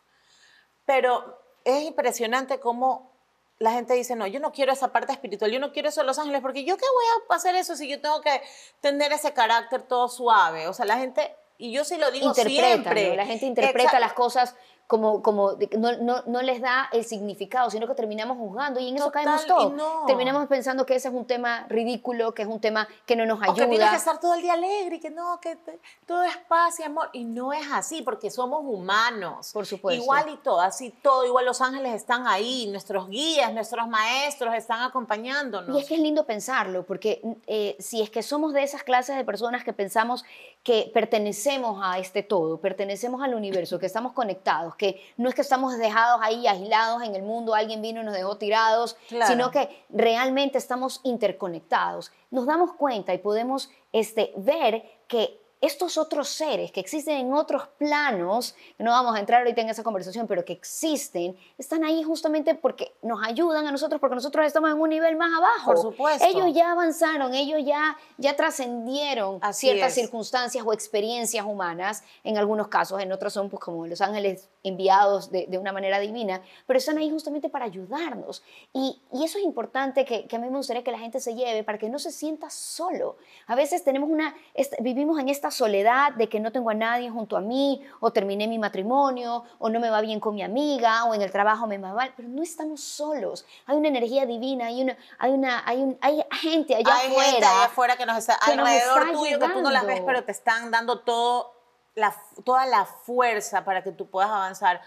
Pero 0.85 1.39
es 1.63 1.83
impresionante 1.83 2.59
cómo 2.59 3.14
la 3.59 3.71
gente 3.71 3.93
dice, 3.93 4.15
no, 4.15 4.27
yo 4.27 4.39
no 4.39 4.51
quiero 4.51 4.73
esa 4.73 4.91
parte 4.91 5.13
espiritual, 5.13 5.51
yo 5.51 5.59
no 5.59 5.71
quiero 5.71 5.89
eso 5.89 6.01
de 6.01 6.07
los 6.07 6.19
ángeles, 6.19 6.41
porque 6.41 6.65
yo 6.65 6.75
qué 6.77 6.85
voy 6.93 7.05
a 7.29 7.35
hacer 7.35 7.55
eso 7.55 7.75
si 7.75 7.87
yo 7.87 8.01
tengo 8.01 8.21
que 8.21 8.41
tener 8.81 9.13
ese 9.13 9.33
carácter 9.33 9.83
todo 9.83 10.09
suave. 10.09 10.67
O 10.67 10.73
sea, 10.73 10.85
la 10.85 10.97
gente, 10.97 11.35
y 11.57 11.71
yo 11.71 11.85
sí 11.85 11.97
lo 11.97 12.11
digo 12.11 12.33
siempre. 12.33 13.15
La 13.15 13.25
gente 13.25 13.45
interpreta 13.45 13.99
las 13.99 14.13
cosas 14.13 14.55
como, 14.87 15.23
como 15.23 15.53
no, 15.77 15.97
no, 15.97 16.23
no, 16.27 16.41
les 16.43 16.61
da 16.61 16.89
el 16.91 17.03
significado, 17.05 17.71
sino 17.71 17.87
que 17.87 17.95
terminamos 17.95 18.37
juzgando 18.37 18.79
y 18.79 18.89
en 18.89 18.97
eso 18.97 19.11
caemos 19.11 19.45
todos. 19.47 19.73
Terminamos 20.05 20.47
pensando 20.47 20.85
que 20.85 20.95
ese 20.95 21.07
es 21.07 21.13
un 21.13 21.25
tema 21.25 21.65
ridículo, 21.69 22.33
que 22.33 22.43
es 22.43 22.47
un 22.47 22.59
tema 22.59 22.87
que 23.05 23.15
no 23.15 23.25
nos 23.25 23.41
ayuda. 23.41 23.53
O 23.53 23.55
que 23.55 23.67
tienes 23.67 23.89
que 23.89 23.95
estar 23.95 24.19
todo 24.19 24.35
el 24.35 24.41
día 24.43 24.53
alegre 24.53 24.97
y 24.97 24.99
que 24.99 25.09
no, 25.09 25.39
que 25.41 25.57
todo 26.05 26.23
es 26.23 26.37
paz 26.47 26.79
y 26.79 26.83
amor. 26.83 27.09
Y 27.13 27.23
no 27.23 27.51
es 27.51 27.65
así, 27.71 28.03
porque 28.03 28.29
somos 28.29 28.61
humanos. 28.63 29.51
Por 29.53 29.65
supuesto. 29.65 30.03
Igual 30.03 30.29
y 30.29 30.37
todo, 30.37 30.61
así 30.61 30.91
todo, 31.01 31.25
igual 31.25 31.45
los 31.45 31.61
ángeles 31.61 31.93
están 31.93 32.27
ahí, 32.27 32.67
nuestros 32.67 33.09
guías, 33.09 33.51
nuestros 33.53 33.87
maestros 33.87 34.53
están 34.53 34.81
acompañándonos. 34.81 35.75
Y 35.75 35.81
es 35.81 35.87
que 35.87 35.95
es 35.95 35.99
lindo 35.99 36.25
pensarlo, 36.25 36.83
porque 36.83 37.21
eh, 37.47 37.75
si 37.79 38.01
es 38.01 38.11
que 38.11 38.21
somos 38.21 38.53
de 38.53 38.61
esas 38.61 38.83
clases 38.83 39.15
de 39.15 39.25
personas 39.25 39.63
que 39.63 39.73
pensamos 39.73 40.25
que 40.63 40.89
pertenecemos 40.93 41.79
a 41.83 41.99
este 41.99 42.23
todo, 42.23 42.59
pertenecemos 42.59 43.21
al 43.21 43.35
universo, 43.35 43.79
que 43.79 43.85
estamos 43.85 44.13
conectados, 44.13 44.74
que 44.75 45.01
no 45.17 45.29
es 45.29 45.35
que 45.35 45.41
estamos 45.41 45.77
dejados 45.77 46.19
ahí 46.23 46.47
aislados 46.47 47.03
en 47.03 47.15
el 47.15 47.23
mundo, 47.23 47.53
alguien 47.53 47.81
vino 47.81 48.01
y 48.01 48.03
nos 48.03 48.13
dejó 48.13 48.37
tirados, 48.37 48.97
sino 49.27 49.51
que 49.51 49.83
realmente 49.89 50.57
estamos 50.57 51.01
interconectados. 51.03 52.11
Nos 52.31 52.45
damos 52.45 52.73
cuenta 52.73 53.13
y 53.13 53.17
podemos 53.17 53.69
este, 53.91 54.33
ver 54.37 54.83
que 55.07 55.44
estos 55.61 55.97
otros 55.97 56.29
seres 56.29 56.71
que 56.71 56.79
existen 56.79 57.17
en 57.17 57.33
otros 57.33 57.67
planos, 57.77 58.55
no 58.77 58.91
vamos 58.91 59.15
a 59.15 59.19
entrar 59.19 59.41
ahorita 59.41 59.61
en 59.61 59.69
esa 59.69 59.83
conversación, 59.83 60.27
pero 60.27 60.45
que 60.45 60.53
existen, 60.53 61.35
están 61.57 61.83
ahí 61.83 62.03
justamente 62.03 62.55
porque 62.55 62.93
nos 63.01 63.23
ayudan 63.25 63.65
a 63.67 63.71
nosotros, 63.71 63.99
porque 63.99 64.15
nosotros 64.15 64.45
estamos 64.45 64.69
en 64.71 64.79
un 64.79 64.89
nivel 64.89 65.15
más 65.15 65.31
abajo. 65.35 65.73
Por 65.73 65.81
supuesto. 65.81 66.25
Ellos 66.25 66.53
ya 66.53 66.71
avanzaron, 66.71 67.33
ellos 67.33 67.61
ya, 67.65 67.97
ya 68.17 68.35
trascendieron 68.35 69.39
ciertas 69.53 69.93
circunstancias 69.93 70.63
o 70.65 70.73
experiencias 70.73 71.45
humanas, 71.45 72.03
en 72.23 72.37
algunos 72.37 72.67
casos, 72.67 73.01
en 73.01 73.11
otros 73.11 73.33
son 73.33 73.49
pues, 73.49 73.63
como 73.63 73.87
los 73.87 74.01
ángeles 74.01 74.49
enviados 74.63 75.31
de, 75.31 75.45
de, 75.47 75.57
una 75.57 75.71
manera 75.71 75.99
divina, 75.99 76.41
pero 76.65 76.77
están 76.77 76.97
ahí 76.97 77.09
justamente 77.09 77.49
para 77.49 77.65
ayudarnos. 77.65 78.43
Y, 78.73 78.99
y 79.13 79.23
eso 79.23 79.37
es 79.37 79.45
importante 79.45 80.05
que, 80.05 80.25
que, 80.25 80.35
a 80.35 80.39
mí 80.39 80.49
me 80.49 80.57
gustaría 80.57 80.83
que 80.83 80.91
la 80.91 80.99
gente 80.99 81.19
se 81.19 81.35
lleve 81.35 81.63
para 81.63 81.77
que 81.77 81.89
no 81.89 81.99
se 81.99 82.11
sienta 82.11 82.49
solo. 82.49 83.17
A 83.47 83.55
veces 83.55 83.83
tenemos 83.83 84.09
una, 84.09 84.35
vivimos 84.79 85.19
en 85.19 85.29
esta 85.29 85.44
soledad 85.51 86.13
de 86.13 86.29
que 86.29 86.39
no 86.39 86.51
tengo 86.51 86.69
a 86.69 86.73
nadie 86.73 87.09
junto 87.09 87.37
a 87.37 87.41
mí, 87.41 87.83
o 87.99 88.11
terminé 88.11 88.47
mi 88.47 88.59
matrimonio, 88.59 89.43
o 89.59 89.69
no 89.69 89.79
me 89.79 89.89
va 89.89 90.01
bien 90.01 90.19
con 90.19 90.35
mi 90.35 90.43
amiga, 90.43 91.05
o 91.05 91.13
en 91.13 91.21
el 91.21 91.31
trabajo 91.31 91.67
me 91.67 91.77
va 91.77 91.93
mal, 91.93 92.13
pero 92.15 92.27
no 92.27 92.43
estamos 92.43 92.81
solos. 92.81 93.45
Hay 93.65 93.77
una 93.77 93.87
energía 93.87 94.25
divina, 94.25 94.67
hay 94.67 94.81
una, 94.81 94.97
hay 95.17 95.31
una, 95.31 95.63
hay, 95.65 95.81
un, 95.81 95.97
hay 96.01 96.23
gente 96.41 96.75
allá 96.75 96.95
hay 96.95 97.11
afuera. 97.11 97.31
Gente 97.31 97.45
allá 97.45 97.65
afuera 97.65 97.95
que 97.95 98.05
nos 98.05 98.17
está 98.17 98.35
alrededor 98.35 99.11
tuyo, 99.11 99.39
que 99.39 99.49
tú 99.49 99.61
no 99.61 99.71
las 99.71 99.85
ves, 99.85 100.01
pero 100.05 100.23
te 100.23 100.31
están 100.31 100.71
dando 100.71 100.99
todo 100.99 101.53
la, 101.95 102.15
toda 102.43 102.65
la 102.65 102.85
fuerza 102.85 103.63
para 103.65 103.83
que 103.83 103.91
tú 103.91 104.09
puedas 104.09 104.29
avanzar. 104.29 104.81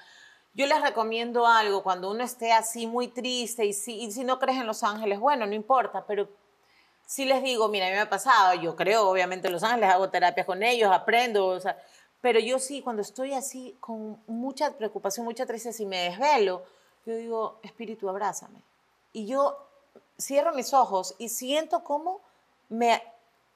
Yo 0.54 0.66
les 0.66 0.80
recomiendo 0.80 1.46
algo 1.46 1.82
cuando 1.82 2.10
uno 2.10 2.24
esté 2.24 2.52
así 2.52 2.86
muy 2.86 3.08
triste 3.08 3.64
y 3.64 3.72
si, 3.72 4.02
y 4.02 4.10
si 4.12 4.24
no 4.24 4.38
crees 4.38 4.58
en 4.58 4.66
los 4.66 4.82
ángeles, 4.82 5.20
bueno, 5.20 5.46
no 5.46 5.54
importa, 5.54 6.04
pero 6.06 6.28
si 7.08 7.24
les 7.24 7.42
digo, 7.42 7.68
mira, 7.68 7.86
a 7.86 7.88
mí 7.88 7.94
me 7.94 8.02
ha 8.02 8.10
pasado, 8.10 8.52
yo 8.60 8.76
creo 8.76 9.08
obviamente 9.08 9.46
en 9.46 9.54
los 9.54 9.62
ángeles, 9.62 9.88
hago 9.88 10.10
terapia 10.10 10.44
con 10.44 10.62
ellos, 10.62 10.92
aprendo, 10.92 11.46
o 11.46 11.58
sea, 11.58 11.82
pero 12.20 12.38
yo 12.38 12.58
sí, 12.58 12.82
cuando 12.82 13.00
estoy 13.00 13.32
así 13.32 13.74
con 13.80 14.22
mucha 14.26 14.76
preocupación, 14.76 15.24
mucha 15.24 15.46
tristeza 15.46 15.82
y 15.82 15.86
me 15.86 16.10
desvelo, 16.10 16.64
yo 17.06 17.16
digo, 17.16 17.60
espíritu, 17.62 18.10
abrázame. 18.10 18.60
Y 19.14 19.26
yo 19.26 19.56
cierro 20.20 20.52
mis 20.52 20.74
ojos 20.74 21.14
y 21.16 21.30
siento 21.30 21.82
cómo 21.82 22.20
me, 22.68 23.02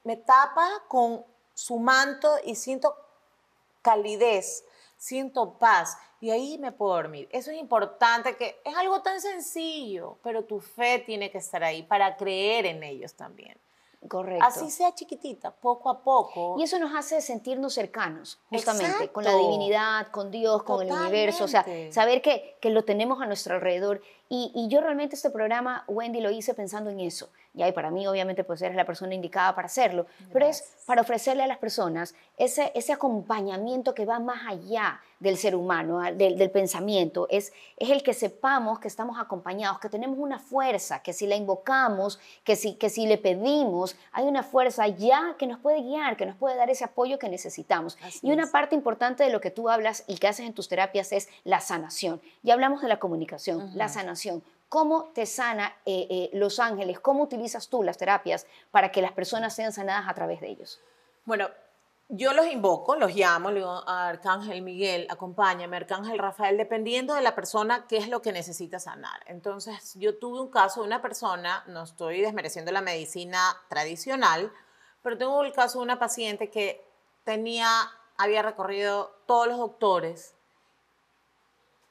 me 0.05 0.17
tapa 0.17 0.67
con 0.89 1.23
su 1.53 1.79
manto 1.79 2.35
y 2.47 2.55
siento 2.55 2.97
calidez, 3.83 4.65
siento 5.03 5.59
paz 5.59 5.99
y 6.21 6.31
ahí 6.31 6.59
me 6.59 6.71
puedo 6.71 6.95
dormir. 6.95 7.29
Eso 7.33 7.51
es 7.51 7.59
importante, 7.59 8.37
que 8.37 8.61
es 8.65 8.77
algo 8.77 9.03
tan 9.03 9.21
sencillo, 9.21 10.19
pero 10.23 10.45
tu 10.45 10.61
fe 10.61 11.01
tiene 11.05 11.29
que 11.29 11.39
estar 11.39 11.65
ahí 11.65 11.83
para 11.83 12.17
creer 12.17 12.67
en 12.67 12.85
ellos 12.85 13.15
también. 13.15 13.59
Correcto. 14.07 14.45
Así 14.45 14.71
sea 14.71 14.95
chiquitita, 14.95 15.51
poco 15.51 15.91
a 15.91 16.03
poco. 16.03 16.57
Y 16.59 16.63
eso 16.63 16.79
nos 16.79 16.95
hace 16.95 17.21
sentirnos 17.21 17.75
cercanos, 17.75 18.39
justamente, 18.49 19.09
con 19.09 19.25
la 19.25 19.35
divinidad, 19.35 20.09
con 20.09 20.31
Dios, 20.31 20.63
con 20.63 20.87
el 20.87 20.93
universo. 20.93 21.45
O 21.45 21.49
sea, 21.49 21.65
saber 21.91 22.23
que, 22.23 22.57
que 22.61 22.71
lo 22.71 22.85
tenemos 22.85 23.21
a 23.21 23.27
nuestro 23.27 23.57
alrededor. 23.57 24.03
Y, 24.29 24.53
y, 24.55 24.69
yo 24.69 24.81
realmente 24.81 25.17
este 25.17 25.31
programa, 25.31 25.85
Wendy, 25.89 26.21
lo 26.21 26.31
hice 26.31 26.55
pensando 26.55 26.91
en 26.91 27.01
eso. 27.01 27.29
Y 27.55 27.71
para 27.73 27.91
mí, 27.91 28.07
obviamente, 28.07 28.45
pues 28.45 28.63
eres 28.63 28.77
la 28.77 28.87
persona 28.87 29.15
indicada 29.15 29.55
para 29.55 29.67
hacerlo. 29.67 30.07
Pero 30.33 30.47
es 30.47 30.65
para 30.87 31.03
ofrecerle 31.03 31.43
a 31.43 31.47
las 31.47 31.59
personas 31.59 32.15
ese, 32.39 32.73
ese 32.75 32.95
acompañamiento 32.95 33.95
que 33.95 34.07
va 34.07 34.19
más 34.21 34.47
allá 34.49 35.01
del 35.21 35.37
ser 35.37 35.55
humano, 35.55 36.01
del, 36.01 36.39
del, 36.39 36.51
pensamiento. 36.51 37.27
Es, 37.31 37.53
es 37.77 37.91
el 37.91 38.03
que 38.03 38.15
sepamos 38.15 38.81
que 38.81 38.89
estamos 38.89 39.21
acompañados, 39.21 39.79
que 39.81 39.91
tenemos 39.91 40.19
una 40.19 40.39
fuerza, 40.39 41.03
que 41.03 41.13
si 41.13 41.27
la 41.27 41.37
invocamos, 41.37 42.19
que 42.43 42.57
si, 42.57 42.75
que 42.75 42.89
si 42.89 43.07
le 43.07 43.19
pedimos, 43.19 43.97
hay 44.13 44.25
una 44.25 44.43
fuerza 44.43 44.89
ya 44.89 45.37
que 45.39 45.47
nos 45.47 45.61
puede 45.61 45.83
guiar, 45.83 46.17
que 46.17 46.27
nos 46.27 46.37
puede 46.37 46.57
dar 46.57 46.71
ese 46.71 46.85
apoyo 46.85 47.19
que 47.19 47.29
necesitamos. 47.29 47.99
y 48.23 48.33
una 48.33 48.51
parte 48.51 48.75
importante 48.75 49.25
de 49.25 49.31
lo 49.31 49.41
que 49.41 49.51
tú 49.51 49.69
hablas 49.69 50.05
y 50.07 50.17
que 50.17 50.27
haces 50.27 50.47
en 50.47 50.55
tus 50.55 50.69
terapias 50.69 51.13
es 51.13 51.29
la 51.45 51.61
sanación. 51.61 52.21
Ya 52.43 52.55
hablamos 52.55 52.81
de 52.81 52.89
la 52.89 52.99
comunicación, 52.99 53.71
la 53.75 53.89
sanación. 53.89 54.43
¿Cómo 54.73 55.11
te 55.13 55.27
sana 55.27 55.77
eh, 55.85 56.07
eh, 56.09 56.31
Los 56.33 56.59
Ángeles? 56.59 56.99
¿Cómo 56.99 57.25
utilizas 57.25 57.69
tú 57.69 57.83
las 57.83 57.99
terapias 57.99 58.47
para 58.71 58.91
que 58.91 59.03
las 59.03 59.13
personas 59.13 59.55
sean 59.55 59.71
sanadas 59.71 60.09
a 60.09 60.15
través 60.15 60.41
de 60.41 60.49
ellos? 60.49 60.81
Bueno, 61.27 61.51
yo 62.09 62.33
los 62.33 62.47
invoco, 62.47 62.97
los 62.97 63.15
llamo, 63.15 63.51
le 63.51 63.57
digo 63.57 63.87
Arcángel 63.87 64.63
Miguel, 64.63 65.07
acompáñame, 65.11 65.77
Arcángel 65.77 66.19
Rafael, 66.19 66.57
dependiendo 66.57 67.13
de 67.13 67.21
la 67.21 67.35
persona 67.35 67.85
qué 67.87 67.99
es 67.99 68.09
lo 68.09 68.23
que 68.23 68.33
necesita 68.33 68.79
sanar. 68.79 69.21
Entonces, 69.27 69.93
yo 69.97 70.17
tuve 70.19 70.41
un 70.41 70.49
caso 70.51 70.81
de 70.81 70.87
una 70.87 71.03
persona, 71.03 71.65
no 71.67 71.83
estoy 71.83 72.23
desmereciendo 72.23 72.73
la 72.73 72.81
medicina 72.81 73.55
tradicional, 73.69 74.51
pero 75.03 75.19
tengo 75.19 75.45
el 75.45 75.53
caso 75.53 75.81
de 75.81 75.85
una 75.85 75.99
paciente 75.99 76.49
que 76.49 76.83
tenía, 77.25 77.69
había 78.17 78.41
recorrido 78.41 79.15
todos 79.27 79.49
los 79.49 79.59
doctores 79.59 80.35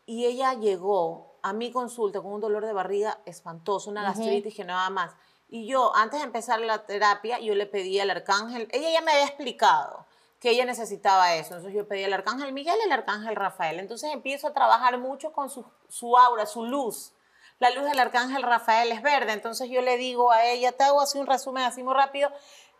y 0.07 0.25
ella 0.25 0.55
llegó 0.55 1.30
a 1.43 1.53
mi 1.53 1.71
consulta 1.71 2.21
con 2.21 2.33
un 2.33 2.41
dolor 2.41 2.65
de 2.65 2.73
barriga 2.73 3.19
espantoso, 3.25 3.89
una 3.89 4.03
gastritis 4.03 4.55
que 4.55 4.63
nada 4.63 4.89
más. 4.89 5.13
Y 5.49 5.67
yo, 5.67 5.95
antes 5.95 6.19
de 6.19 6.25
empezar 6.25 6.59
la 6.61 6.85
terapia, 6.85 7.39
yo 7.39 7.55
le 7.55 7.65
pedí 7.65 7.99
al 7.99 8.09
arcángel, 8.09 8.67
ella 8.71 8.89
ya 8.89 9.01
me 9.01 9.11
había 9.11 9.25
explicado 9.25 10.05
que 10.39 10.49
ella 10.49 10.65
necesitaba 10.65 11.35
eso. 11.35 11.55
Entonces 11.55 11.73
yo 11.73 11.87
pedí 11.87 12.03
al 12.03 12.13
arcángel 12.13 12.51
Miguel 12.51 12.75
y 12.79 12.85
al 12.85 12.91
arcángel 12.91 13.35
Rafael. 13.35 13.79
Entonces 13.79 14.11
empiezo 14.11 14.47
a 14.47 14.53
trabajar 14.53 14.97
mucho 14.97 15.31
con 15.33 15.49
su, 15.49 15.63
su 15.87 16.17
aura, 16.17 16.45
su 16.45 16.65
luz. 16.65 17.13
La 17.59 17.69
luz 17.69 17.83
del 17.83 17.99
arcángel 17.99 18.41
Rafael 18.41 18.91
es 18.91 19.03
verde. 19.03 19.33
Entonces 19.33 19.69
yo 19.69 19.81
le 19.81 19.97
digo 19.97 20.31
a 20.31 20.45
ella, 20.45 20.71
te 20.71 20.83
hago 20.83 21.01
así 21.01 21.19
un 21.19 21.27
resumen 21.27 21.63
así 21.63 21.83
muy 21.83 21.93
rápido. 21.93 22.31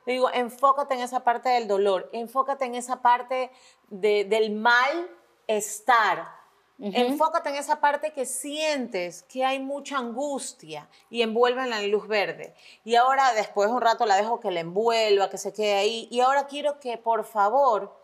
Le 0.07 0.13
digo, 0.13 0.31
enfócate 0.33 0.95
en 0.95 1.01
esa 1.01 1.23
parte 1.23 1.49
del 1.49 1.67
dolor, 1.67 2.09
enfócate 2.13 2.65
en 2.65 2.73
esa 2.73 3.03
parte 3.03 3.51
de, 3.89 4.25
del 4.25 4.51
mal 4.51 5.07
estar 5.45 6.40
Enfócate 6.83 7.49
en 7.49 7.55
esa 7.57 7.79
parte 7.79 8.11
que 8.11 8.25
sientes 8.25 9.21
que 9.23 9.45
hay 9.45 9.59
mucha 9.59 9.97
angustia 9.97 10.89
y 11.11 11.21
envuelve 11.21 11.61
en 11.61 11.91
luz 11.91 12.07
verde. 12.07 12.55
Y 12.83 12.95
ahora 12.95 13.33
después 13.33 13.69
un 13.69 13.81
rato 13.81 14.07
la 14.07 14.15
dejo 14.15 14.39
que 14.39 14.49
la 14.49 14.61
envuelva, 14.61 15.29
que 15.29 15.37
se 15.37 15.53
quede 15.53 15.75
ahí. 15.75 16.07
Y 16.09 16.21
ahora 16.21 16.47
quiero 16.47 16.79
que 16.79 16.97
por 16.97 17.23
favor 17.23 17.95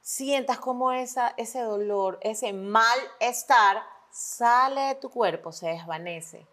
sientas 0.00 0.58
como 0.58 0.92
esa, 0.92 1.34
ese 1.36 1.60
dolor, 1.60 2.18
ese 2.22 2.54
malestar 2.54 3.82
sale 4.10 4.80
de 4.80 4.94
tu 4.94 5.10
cuerpo, 5.10 5.52
se 5.52 5.68
desvanece. 5.68 6.46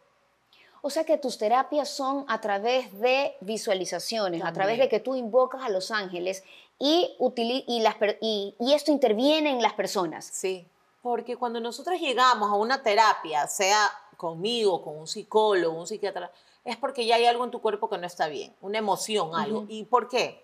O 0.81 0.89
sea 0.89 1.05
que 1.05 1.17
tus 1.17 1.37
terapias 1.37 1.87
son 1.89 2.25
a 2.27 2.41
través 2.41 2.99
de 2.99 3.37
visualizaciones, 3.39 4.43
a 4.43 4.51
través 4.51 4.79
de 4.79 4.89
que 4.89 4.99
tú 4.99 5.15
invocas 5.15 5.63
a 5.63 5.69
los 5.69 5.91
ángeles 5.91 6.43
y, 6.77 7.15
y, 7.19 7.85
y, 8.21 8.55
y 8.59 8.73
esto 8.73 8.91
interviene 8.91 9.49
en 9.49 9.61
las 9.61 9.73
personas. 9.73 10.25
Sí 10.25 10.67
Porque 11.07 11.37
cuando 11.37 11.61
nosotros 11.61 12.01
llegamos 12.01 12.51
a 12.51 12.55
una 12.55 12.83
terapia, 12.83 13.47
sea 13.47 13.89
conmigo, 14.17 14.81
con 14.81 14.97
un 14.97 15.07
psicólogo, 15.07 15.79
un 15.79 15.87
psiquiatra, 15.87 16.29
es 16.65 16.75
porque 16.75 17.05
ya 17.05 17.15
hay 17.15 17.25
algo 17.25 17.45
en 17.45 17.51
tu 17.51 17.61
cuerpo 17.61 17.89
que 17.89 17.97
no 17.97 18.05
está 18.05 18.27
bien, 18.27 18.53
una 18.59 18.79
emoción, 18.79 19.33
algo. 19.33 19.63
¿Y 19.69 19.85
por 19.85 20.09
qué? 20.09 20.43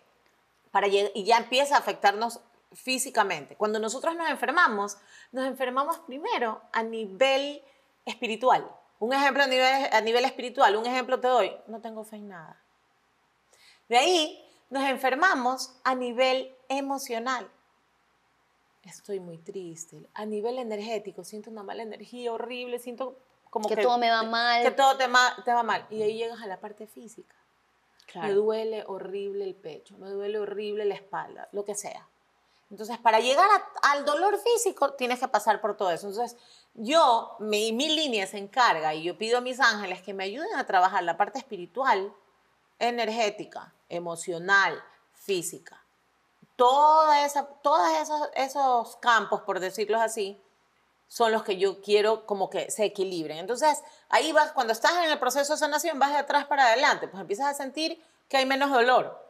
Para 0.71 0.87
y 0.87 1.25
ya 1.25 1.35
empieza 1.35 1.75
a 1.75 1.79
afectarnos 1.79 2.39
físicamente. 2.71 3.57
Cuando 3.57 3.77
nosotros 3.77 4.15
nos 4.15 4.29
enfermamos, 4.29 4.95
nos 5.33 5.45
enfermamos 5.47 5.97
primero 5.99 6.61
a 6.71 6.81
nivel 6.81 7.61
espiritual. 8.05 8.65
Un 8.99 9.11
ejemplo 9.11 9.43
a 9.43 9.47
nivel, 9.47 9.89
a 9.91 9.99
nivel 9.99 10.23
espiritual, 10.23 10.77
un 10.77 10.85
ejemplo 10.85 11.19
te 11.19 11.27
doy, 11.27 11.51
no 11.67 11.81
tengo 11.81 12.05
fe 12.05 12.15
en 12.15 12.29
nada. 12.29 12.57
De 13.89 13.97
ahí 13.97 14.49
nos 14.69 14.85
enfermamos 14.85 15.73
a 15.83 15.93
nivel 15.93 16.55
emocional. 16.69 17.51
Estoy 18.83 19.19
muy 19.19 19.37
triste. 19.37 20.07
A 20.13 20.25
nivel 20.25 20.59
energético, 20.59 21.23
siento 21.23 21.49
una 21.49 21.63
mala 21.63 21.83
energía 21.83 22.33
horrible, 22.33 22.79
siento 22.79 23.17
como 23.49 23.69
que, 23.69 23.77
todo 23.77 23.97
me 23.97 24.09
va 24.09 24.23
mal. 24.23 24.63
Que 24.63 24.71
todo 24.71 24.97
te, 24.97 25.05
te, 25.45 25.53
va 25.53 25.63
mal. 25.63 25.85
Y 25.89 26.01
ahí 26.01 26.17
llegas 26.17 26.41
a 26.41 26.47
la 26.47 26.59
parte 26.59 26.87
física. 26.87 27.35
Me 28.15 28.31
duele 28.33 28.83
horrible 28.87 29.43
el 29.45 29.55
pecho, 29.55 29.97
me 29.97 30.09
duele 30.09 30.37
horrible 30.37 30.85
la 30.85 30.95
espalda, 30.95 31.49
lo 31.51 31.63
que 31.65 31.73
sea. 31.73 32.07
Entonces, 32.69 32.97
para 32.97 33.19
llegar 33.19 33.47
al 33.83 34.05
dolor 34.05 34.39
físico, 34.39 34.93
tienes 34.93 35.19
que 35.19 35.27
pasar 35.27 35.61
por 35.61 35.77
todo 35.77 35.91
eso. 35.91 36.07
Entonces, 36.07 36.37
yo, 36.73 37.35
mi, 37.39 37.71
mi 37.71 37.95
línea 37.95 38.25
se 38.25 38.39
encarga 38.39 38.93
y 38.95 39.03
yo 39.03 39.17
pido 39.17 39.37
a 39.37 39.41
mis 39.41 39.59
ángeles 39.59 40.01
que 40.01 40.13
me 40.13 40.23
ayuden 40.23 40.55
a 40.55 40.65
trabajar 40.65 41.03
la 41.03 41.17
parte 41.17 41.37
espiritual, 41.37 42.11
energética, 42.79 43.73
emocional, 43.89 44.83
física. 45.13 45.82
Toda 46.55 47.25
esa, 47.25 47.45
todos 47.45 47.89
esos, 48.01 48.29
esos 48.35 48.95
campos, 48.97 49.41
por 49.41 49.59
decirlo 49.59 49.99
así, 49.99 50.39
son 51.07 51.31
los 51.31 51.43
que 51.43 51.57
yo 51.57 51.81
quiero 51.81 52.25
como 52.25 52.49
que 52.49 52.71
se 52.71 52.85
equilibren. 52.85 53.37
Entonces, 53.37 53.83
ahí 54.09 54.31
vas, 54.31 54.51
cuando 54.51 54.73
estás 54.73 54.93
en 55.03 55.11
el 55.11 55.19
proceso 55.19 55.53
de 55.53 55.59
sanación, 55.59 55.99
vas 55.99 56.11
de 56.11 56.17
atrás 56.17 56.45
para 56.45 56.65
adelante, 56.65 57.07
pues 57.07 57.21
empiezas 57.21 57.47
a 57.47 57.53
sentir 57.53 58.01
que 58.27 58.37
hay 58.37 58.45
menos 58.45 58.71
dolor. 58.71 59.23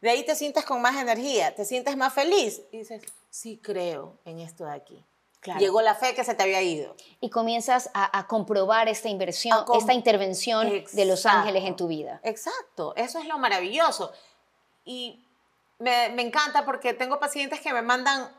De 0.00 0.10
ahí 0.10 0.24
te 0.24 0.34
sientes 0.34 0.64
con 0.64 0.82
más 0.82 0.96
energía, 0.96 1.54
te 1.54 1.64
sientes 1.64 1.96
más 1.96 2.12
feliz 2.12 2.62
y 2.70 2.78
dices, 2.78 3.02
sí 3.30 3.58
creo 3.62 4.18
en 4.24 4.40
esto 4.40 4.66
de 4.66 4.72
aquí. 4.72 5.04
Llegó 5.58 5.80
la 5.80 5.94
fe 5.94 6.14
que 6.14 6.24
se 6.24 6.34
te 6.34 6.42
había 6.42 6.60
ido. 6.60 6.96
Y 7.20 7.30
comienzas 7.30 7.90
a, 7.94 8.26
comprobar 8.26 8.88
esta 8.88 9.08
inversión, 9.08 9.64
esta 9.74 9.94
intervención 9.94 10.84
de 10.92 11.04
los 11.04 11.24
ángeles 11.24 11.64
en 11.64 11.76
tu 11.76 11.86
vida. 11.86 12.20
Exacto, 12.24 12.94
eso 12.96 13.18
es 13.20 13.26
lo 13.26 13.38
maravilloso. 13.38 14.12
Y 14.84 15.25
me, 15.78 16.10
me 16.10 16.22
encanta 16.22 16.64
porque 16.64 16.94
tengo 16.94 17.18
pacientes 17.18 17.60
que 17.60 17.72
me 17.72 17.82
mandan 17.82 18.30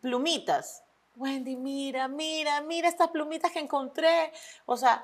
plumitas 0.00 0.82
Wendy, 1.16 1.56
mira, 1.56 2.08
mira, 2.08 2.60
mira 2.60 2.88
estas 2.88 3.08
plumitas 3.08 3.50
que 3.50 3.58
encontré. 3.58 4.32
O 4.66 4.76
sea, 4.76 5.02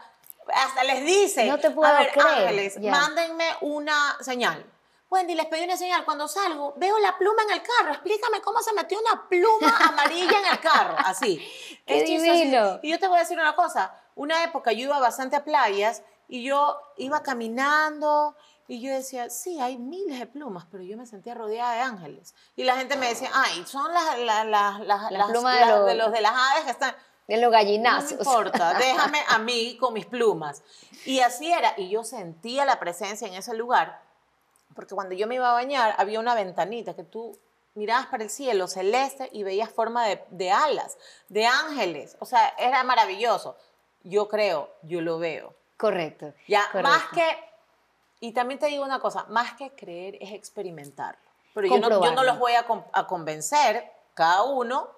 hasta 0.52 0.84
les 0.84 1.04
dice, 1.04 1.46
no 1.46 1.58
te 1.58 1.70
puedo 1.70 1.90
a 1.90 2.00
ver, 2.00 2.12
creer. 2.12 2.28
ángeles, 2.28 2.78
mándenme 2.80 3.46
una 3.62 4.16
señal. 4.20 4.64
Wendy, 5.08 5.34
les 5.34 5.46
pedí 5.46 5.64
una 5.64 5.76
señal. 5.76 6.04
Cuando 6.04 6.28
salgo, 6.28 6.74
veo 6.76 6.98
la 6.98 7.16
pluma 7.16 7.42
en 7.44 7.52
el 7.52 7.62
carro. 7.62 7.92
Explícame 7.92 8.40
cómo 8.40 8.60
se 8.60 8.72
metió 8.72 8.98
una 8.98 9.26
pluma 9.28 9.76
amarilla 9.88 10.38
en 10.38 10.46
el 10.52 10.60
carro. 10.60 10.96
Así. 10.98 11.38
Qué 11.86 12.04
divino. 12.04 12.78
Y 12.82 12.90
yo 12.90 12.98
te 12.98 13.08
voy 13.08 13.16
a 13.16 13.20
decir 13.20 13.38
una 13.38 13.54
cosa. 13.54 13.94
Una 14.14 14.44
época 14.44 14.72
yo 14.72 14.84
iba 14.84 14.98
bastante 14.98 15.36
a 15.36 15.44
playas 15.44 16.02
y 16.28 16.42
yo 16.42 16.78
iba 16.98 17.22
caminando 17.22 18.36
y 18.72 18.80
yo 18.80 18.90
decía, 18.90 19.28
sí, 19.28 19.60
hay 19.60 19.76
miles 19.76 20.18
de 20.18 20.24
plumas, 20.24 20.64
pero 20.70 20.82
yo 20.82 20.96
me 20.96 21.04
sentía 21.04 21.34
rodeada 21.34 21.74
de 21.74 21.80
ángeles. 21.82 22.34
Y 22.56 22.64
la 22.64 22.74
gente 22.74 22.96
me 22.96 23.06
decía, 23.06 23.28
ay, 23.34 23.62
son 23.66 23.92
las, 23.92 24.18
las, 24.18 24.46
las, 24.46 24.80
las, 25.10 25.30
plumas 25.30 25.60
de, 25.60 25.66
los, 25.66 25.86
de, 25.86 25.94
los, 25.94 26.10
de 26.10 26.20
las 26.22 26.32
aves 26.32 26.64
que 26.64 26.70
están... 26.70 26.96
De 27.28 27.36
los 27.36 27.52
gallinazos. 27.52 28.12
No 28.12 28.16
me 28.16 28.22
importa, 28.22 28.72
déjame 28.78 29.18
a 29.28 29.38
mí 29.40 29.76
con 29.78 29.92
mis 29.92 30.06
plumas. 30.06 30.62
Y 31.04 31.20
así 31.20 31.52
era, 31.52 31.74
y 31.76 31.90
yo 31.90 32.02
sentía 32.02 32.64
la 32.64 32.80
presencia 32.80 33.28
en 33.28 33.34
ese 33.34 33.52
lugar, 33.52 34.00
porque 34.74 34.94
cuando 34.94 35.14
yo 35.14 35.26
me 35.26 35.34
iba 35.34 35.50
a 35.50 35.52
bañar 35.52 35.94
había 35.98 36.18
una 36.18 36.34
ventanita 36.34 36.96
que 36.96 37.04
tú 37.04 37.38
mirabas 37.74 38.06
para 38.06 38.24
el 38.24 38.30
cielo 38.30 38.68
celeste 38.68 39.28
y 39.34 39.42
veías 39.42 39.68
forma 39.68 40.06
de, 40.06 40.24
de 40.30 40.50
alas, 40.50 40.96
de 41.28 41.44
ángeles. 41.44 42.16
O 42.20 42.24
sea, 42.24 42.54
era 42.56 42.82
maravilloso. 42.84 43.54
Yo 44.02 44.28
creo, 44.28 44.70
yo 44.80 45.02
lo 45.02 45.18
veo. 45.18 45.54
Correcto. 45.76 46.32
Ya, 46.48 46.62
correcto. 46.72 46.90
más 46.90 47.04
que 47.12 47.51
y 48.22 48.30
también 48.30 48.60
te 48.60 48.66
digo 48.66 48.84
una 48.84 49.00
cosa, 49.00 49.26
más 49.30 49.54
que 49.54 49.72
creer 49.72 50.16
es 50.20 50.32
experimentarlo. 50.32 51.20
Pero 51.54 51.66
yo 51.66 51.78
no, 51.80 52.04
yo 52.04 52.12
no, 52.12 52.22
los 52.22 52.38
voy 52.38 52.52
a, 52.52 52.64
a 52.92 53.06
convencer, 53.08 53.92
cada 54.14 54.44
uno 54.44 54.88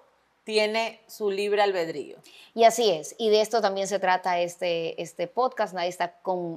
tiene 0.45 1.01
su 1.07 1.31
libre 1.31 1.61
albedrío. 1.61 2.17
Y 2.53 2.63
así 2.63 2.89
es, 2.89 3.15
y 3.17 3.29
de 3.29 3.41
esto 3.41 3.61
también 3.61 3.87
se 3.87 3.99
trata 3.99 4.39
este, 4.39 5.01
este 5.01 5.27
podcast, 5.27 5.73
nadie 5.73 5.89
está 5.89 6.15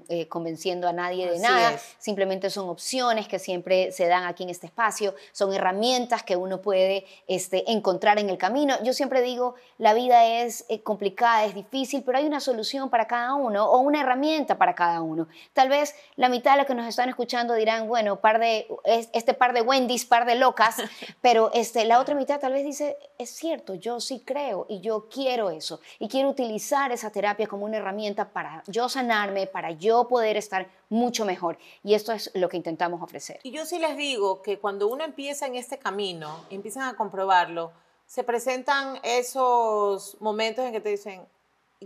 eh, 0.09 0.29
convenciendo 0.29 0.87
a 0.87 0.92
nadie 0.92 1.29
de 1.29 1.40
nada, 1.40 1.77
simplemente 1.98 2.51
son 2.51 2.68
opciones 2.68 3.27
que 3.27 3.40
siempre 3.40 3.90
se 3.90 4.07
dan 4.07 4.24
aquí 4.24 4.44
en 4.44 4.51
este 4.51 4.66
espacio, 4.66 5.16
son 5.33 5.53
herramientas 5.53 6.22
que 6.22 6.37
uno 6.37 6.61
puede 6.61 7.05
este, 7.27 7.68
encontrar 7.72 8.20
en 8.20 8.31
el 8.31 8.38
camino. 8.38 8.77
Yo 8.85 8.92
siempre 8.92 9.22
digo, 9.22 9.57
la 9.79 9.92
vida 9.92 10.24
es 10.24 10.66
eh, 10.68 10.83
complicada, 10.83 11.46
es 11.46 11.55
difícil, 11.55 12.05
pero 12.05 12.18
hay 12.18 12.27
una 12.27 12.38
solución 12.38 12.90
para 12.90 13.09
cada 13.09 13.35
uno 13.35 13.68
o 13.68 13.79
una 13.79 14.03
herramienta 14.03 14.57
para 14.57 14.77
cada 14.77 15.03
uno. 15.03 15.27
Tal 15.53 15.68
vez 15.68 15.96
la 16.14 16.29
mitad 16.29 16.53
de 16.53 16.59
los 16.59 16.66
que 16.66 16.74
nos 16.74 16.87
están 16.87 17.09
escuchando 17.09 17.55
dirán, 17.55 17.88
bueno, 17.88 18.20
par 18.20 18.38
de, 18.38 18.68
este 18.85 19.35
par 19.35 19.53
de 19.53 19.62
Wendy's, 19.62 20.05
par 20.05 20.27
de 20.27 20.37
locas, 20.37 20.77
pero 21.22 21.51
este, 21.55 21.87
la 21.87 21.98
otra 21.98 22.14
mitad 22.14 22.38
tal 22.38 22.53
vez 22.53 22.64
dice, 22.64 22.96
es 23.18 23.31
cierto, 23.31 23.78
yo 23.79 24.01
sí 24.01 24.23
creo 24.25 24.67
y 24.69 24.81
yo 24.81 25.09
quiero 25.09 25.51
eso 25.51 25.81
y 25.99 26.09
quiero 26.09 26.31
utilizar 26.31 26.93
esa 26.93 27.11
terapia 27.11 27.47
como 27.47 27.64
una 27.64 27.79
herramienta 27.79 28.31
para 28.31 28.62
yo 28.67 28.88
sanarme, 28.88 29.47
para 29.47 29.73
yo 29.73 30.09
poder 30.09 30.37
estar 30.37 30.69
mucho 30.88 31.25
mejor. 31.25 31.59
Y 31.83 31.95
esto 31.95 32.12
es 32.12 32.31
lo 32.35 32.49
que 32.49 32.57
intentamos 32.57 33.03
ofrecer. 33.03 33.41
Y 33.43 33.51
yo 33.51 33.67
sí 33.67 33.79
les 33.79 33.97
digo 33.97 34.43
que 34.43 34.59
cuando 34.59 34.88
uno 34.88 35.05
empieza 35.05 35.47
en 35.47 35.57
este 35.57 35.79
camino, 35.79 36.45
empiezan 36.51 36.85
a 36.85 36.97
comprobarlo, 36.97 37.73
se 38.07 38.25
presentan 38.25 38.99
esos 39.03 40.17
momentos 40.21 40.64
en 40.64 40.73
que 40.73 40.81
te 40.81 40.88
dicen, 40.88 41.27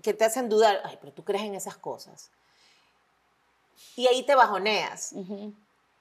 que 0.02 0.14
te 0.14 0.24
hacen 0.24 0.48
dudar, 0.48 0.80
ay, 0.84 0.96
pero 1.00 1.12
tú 1.12 1.24
crees 1.24 1.44
en 1.44 1.54
esas 1.54 1.76
cosas. 1.76 2.30
Y 3.96 4.06
ahí 4.06 4.22
te 4.22 4.34
bajoneas. 4.34 5.14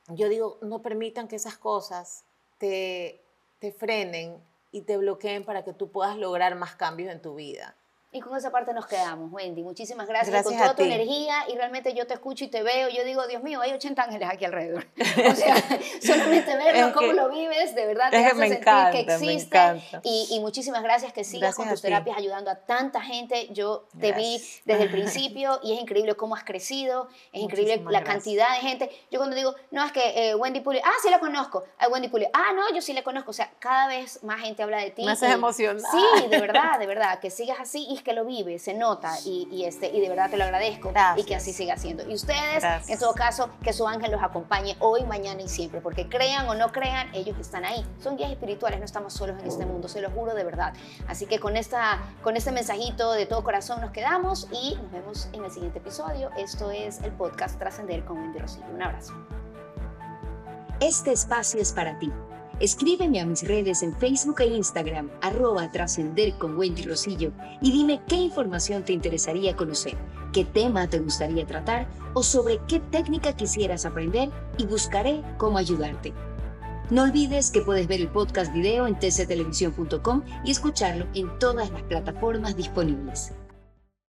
Yo 0.07 0.29
digo, 0.29 0.57
no 0.61 0.81
permitan 0.81 1.27
que 1.27 1.35
esas 1.35 1.57
cosas 1.57 2.23
te, 2.57 3.21
te 3.59 3.71
frenen 3.71 4.41
y 4.71 4.83
te 4.83 4.97
bloqueen 4.97 5.43
para 5.45 5.63
que 5.63 5.73
tú 5.73 5.91
puedas 5.91 6.17
lograr 6.17 6.55
más 6.55 6.75
cambios 6.75 7.11
en 7.11 7.21
tu 7.21 7.35
vida. 7.35 7.77
Y 8.13 8.19
con 8.19 8.37
esa 8.37 8.51
parte 8.51 8.73
nos 8.73 8.87
quedamos, 8.87 9.31
Wendy. 9.31 9.63
Muchísimas 9.63 10.05
gracias, 10.05 10.31
gracias 10.31 10.53
con 10.53 10.61
toda 10.61 10.75
tu 10.75 10.83
energía 10.83 11.45
y 11.47 11.55
realmente 11.55 11.93
yo 11.93 12.05
te 12.05 12.13
escucho 12.13 12.43
y 12.43 12.49
te 12.49 12.61
veo. 12.61 12.89
Yo 12.89 13.05
digo, 13.05 13.25
Dios 13.25 13.41
mío, 13.41 13.61
hay 13.61 13.71
80 13.71 14.03
ángeles 14.03 14.27
aquí 14.29 14.43
alrededor. 14.43 14.85
O 15.31 15.35
sea, 15.35 15.55
solamente 16.01 16.55
verlo, 16.55 16.93
cómo 16.93 17.13
lo 17.13 17.29
vives, 17.29 17.73
de 17.75 17.85
verdad 17.85 18.09
te 18.09 18.17
hace 18.17 18.35
sentir 18.35 18.59
que 18.91 18.99
existe. 19.01 19.59
Y, 20.03 20.27
y, 20.31 20.39
muchísimas 20.39 20.83
gracias 20.83 21.13
que 21.13 21.23
sigas 21.23 21.55
con 21.55 21.69
tus 21.69 21.81
terapias 21.81 22.17
ayudando 22.17 22.51
a 22.51 22.55
tanta 22.55 23.01
gente. 23.01 23.47
Yo 23.53 23.87
te 23.99 24.11
vi 24.11 24.41
desde 24.65 24.83
el 24.83 24.91
principio 24.91 25.59
y 25.63 25.73
es 25.73 25.79
increíble 25.79 26.15
cómo 26.15 26.35
has 26.35 26.43
crecido, 26.43 27.07
es 27.31 27.41
increíble 27.41 27.81
la 27.89 28.03
cantidad 28.03 28.49
de 28.55 28.67
gente. 28.67 28.89
Yo 29.09 29.19
cuando 29.19 29.35
digo, 29.35 29.55
no, 29.69 29.85
es 29.85 29.91
que 29.91 30.31
eh, 30.31 30.35
Wendy 30.35 30.59
Puli, 30.59 30.79
ah, 30.83 30.91
sí 31.01 31.09
la 31.09 31.19
conozco. 31.19 31.63
A 31.77 31.87
Wendy 31.87 32.09
Puli, 32.09 32.25
ah, 32.33 32.51
no, 32.53 32.73
yo 32.73 32.81
sí 32.81 32.91
la 32.91 33.03
conozco. 33.03 33.31
O 33.31 33.33
sea, 33.33 33.51
cada 33.59 33.87
vez 33.87 34.21
más 34.23 34.41
gente 34.41 34.63
habla 34.63 34.79
de 34.79 34.91
ti. 34.91 35.05
Me 35.05 35.11
haces 35.11 35.31
emocionada. 35.31 35.87
Sí, 35.91 36.27
de 36.27 36.39
verdad, 36.39 36.79
de 36.79 36.87
verdad, 36.87 37.19
que 37.19 37.29
sigas 37.29 37.59
así 37.59 37.85
y 37.89 38.00
que 38.03 38.13
lo 38.13 38.25
vive, 38.25 38.59
se 38.59 38.73
nota 38.73 39.13
y, 39.25 39.63
este, 39.65 39.87
y 39.87 39.99
de 39.99 40.09
verdad 40.09 40.29
te 40.29 40.37
lo 40.37 40.43
agradezco 40.43 40.91
y 41.17 41.23
que 41.23 41.35
así 41.35 41.53
siga 41.53 41.77
siendo. 41.77 42.09
Y 42.09 42.13
ustedes, 42.13 42.63
en 42.87 42.99
todo 42.99 43.13
caso, 43.13 43.49
que 43.63 43.73
su 43.73 43.87
ángel 43.87 44.11
los 44.11 44.23
acompañe 44.23 44.75
hoy, 44.79 45.03
mañana 45.03 45.41
y 45.41 45.47
siempre, 45.47 45.81
porque 45.81 46.07
crean 46.09 46.47
o 46.47 46.55
no 46.55 46.71
crean, 46.71 47.13
ellos 47.13 47.37
están 47.39 47.65
ahí. 47.65 47.85
Son 48.01 48.17
guías 48.17 48.31
espirituales, 48.31 48.79
no 48.79 48.85
estamos 48.85 49.13
solos 49.13 49.39
en 49.39 49.47
este 49.47 49.65
mundo, 49.65 49.87
se 49.87 50.01
lo 50.01 50.09
juro 50.11 50.33
de 50.33 50.43
verdad. 50.43 50.73
Así 51.07 51.25
que 51.25 51.39
con, 51.39 51.57
esta, 51.57 51.99
con 52.23 52.37
este 52.37 52.51
mensajito 52.51 53.11
de 53.13 53.25
todo 53.25 53.43
corazón 53.43 53.81
nos 53.81 53.91
quedamos 53.91 54.47
y 54.51 54.75
nos 54.75 54.91
vemos 54.91 55.29
en 55.33 55.45
el 55.45 55.51
siguiente 55.51 55.79
episodio. 55.79 56.29
Esto 56.37 56.71
es 56.71 57.01
el 57.01 57.11
podcast 57.11 57.57
Trascender 57.59 58.03
con 58.05 58.17
Wendy 58.17 58.39
Rosillo. 58.39 58.67
Un 58.73 58.81
abrazo. 58.81 59.13
Este 60.79 61.11
espacio 61.11 61.61
es 61.61 61.71
para 61.73 61.99
ti 61.99 62.11
Escríbeme 62.61 63.19
a 63.19 63.25
mis 63.25 63.41
redes 63.41 63.81
en 63.81 63.95
Facebook 63.95 64.39
e 64.41 64.45
Instagram, 64.45 65.09
arroba 65.21 65.71
trascender 65.71 66.37
con 66.37 66.55
Wendy 66.55 66.83
Rosillo, 66.83 67.31
y 67.59 67.71
dime 67.71 67.99
qué 68.07 68.17
información 68.17 68.85
te 68.85 68.93
interesaría 68.93 69.55
conocer, 69.55 69.97
qué 70.31 70.45
tema 70.45 70.87
te 70.87 70.99
gustaría 70.99 71.47
tratar 71.47 71.89
o 72.13 72.21
sobre 72.21 72.59
qué 72.67 72.79
técnica 72.79 73.35
quisieras 73.35 73.87
aprender 73.87 74.29
y 74.59 74.67
buscaré 74.67 75.23
cómo 75.39 75.57
ayudarte. 75.57 76.13
No 76.91 77.01
olvides 77.01 77.49
que 77.49 77.61
puedes 77.61 77.87
ver 77.87 77.99
el 77.99 78.09
podcast 78.09 78.53
video 78.53 78.85
en 78.85 78.99
tctelevisión.com 78.99 80.21
y 80.45 80.51
escucharlo 80.51 81.07
en 81.15 81.39
todas 81.39 81.71
las 81.71 81.81
plataformas 81.81 82.55
disponibles. 82.55 83.31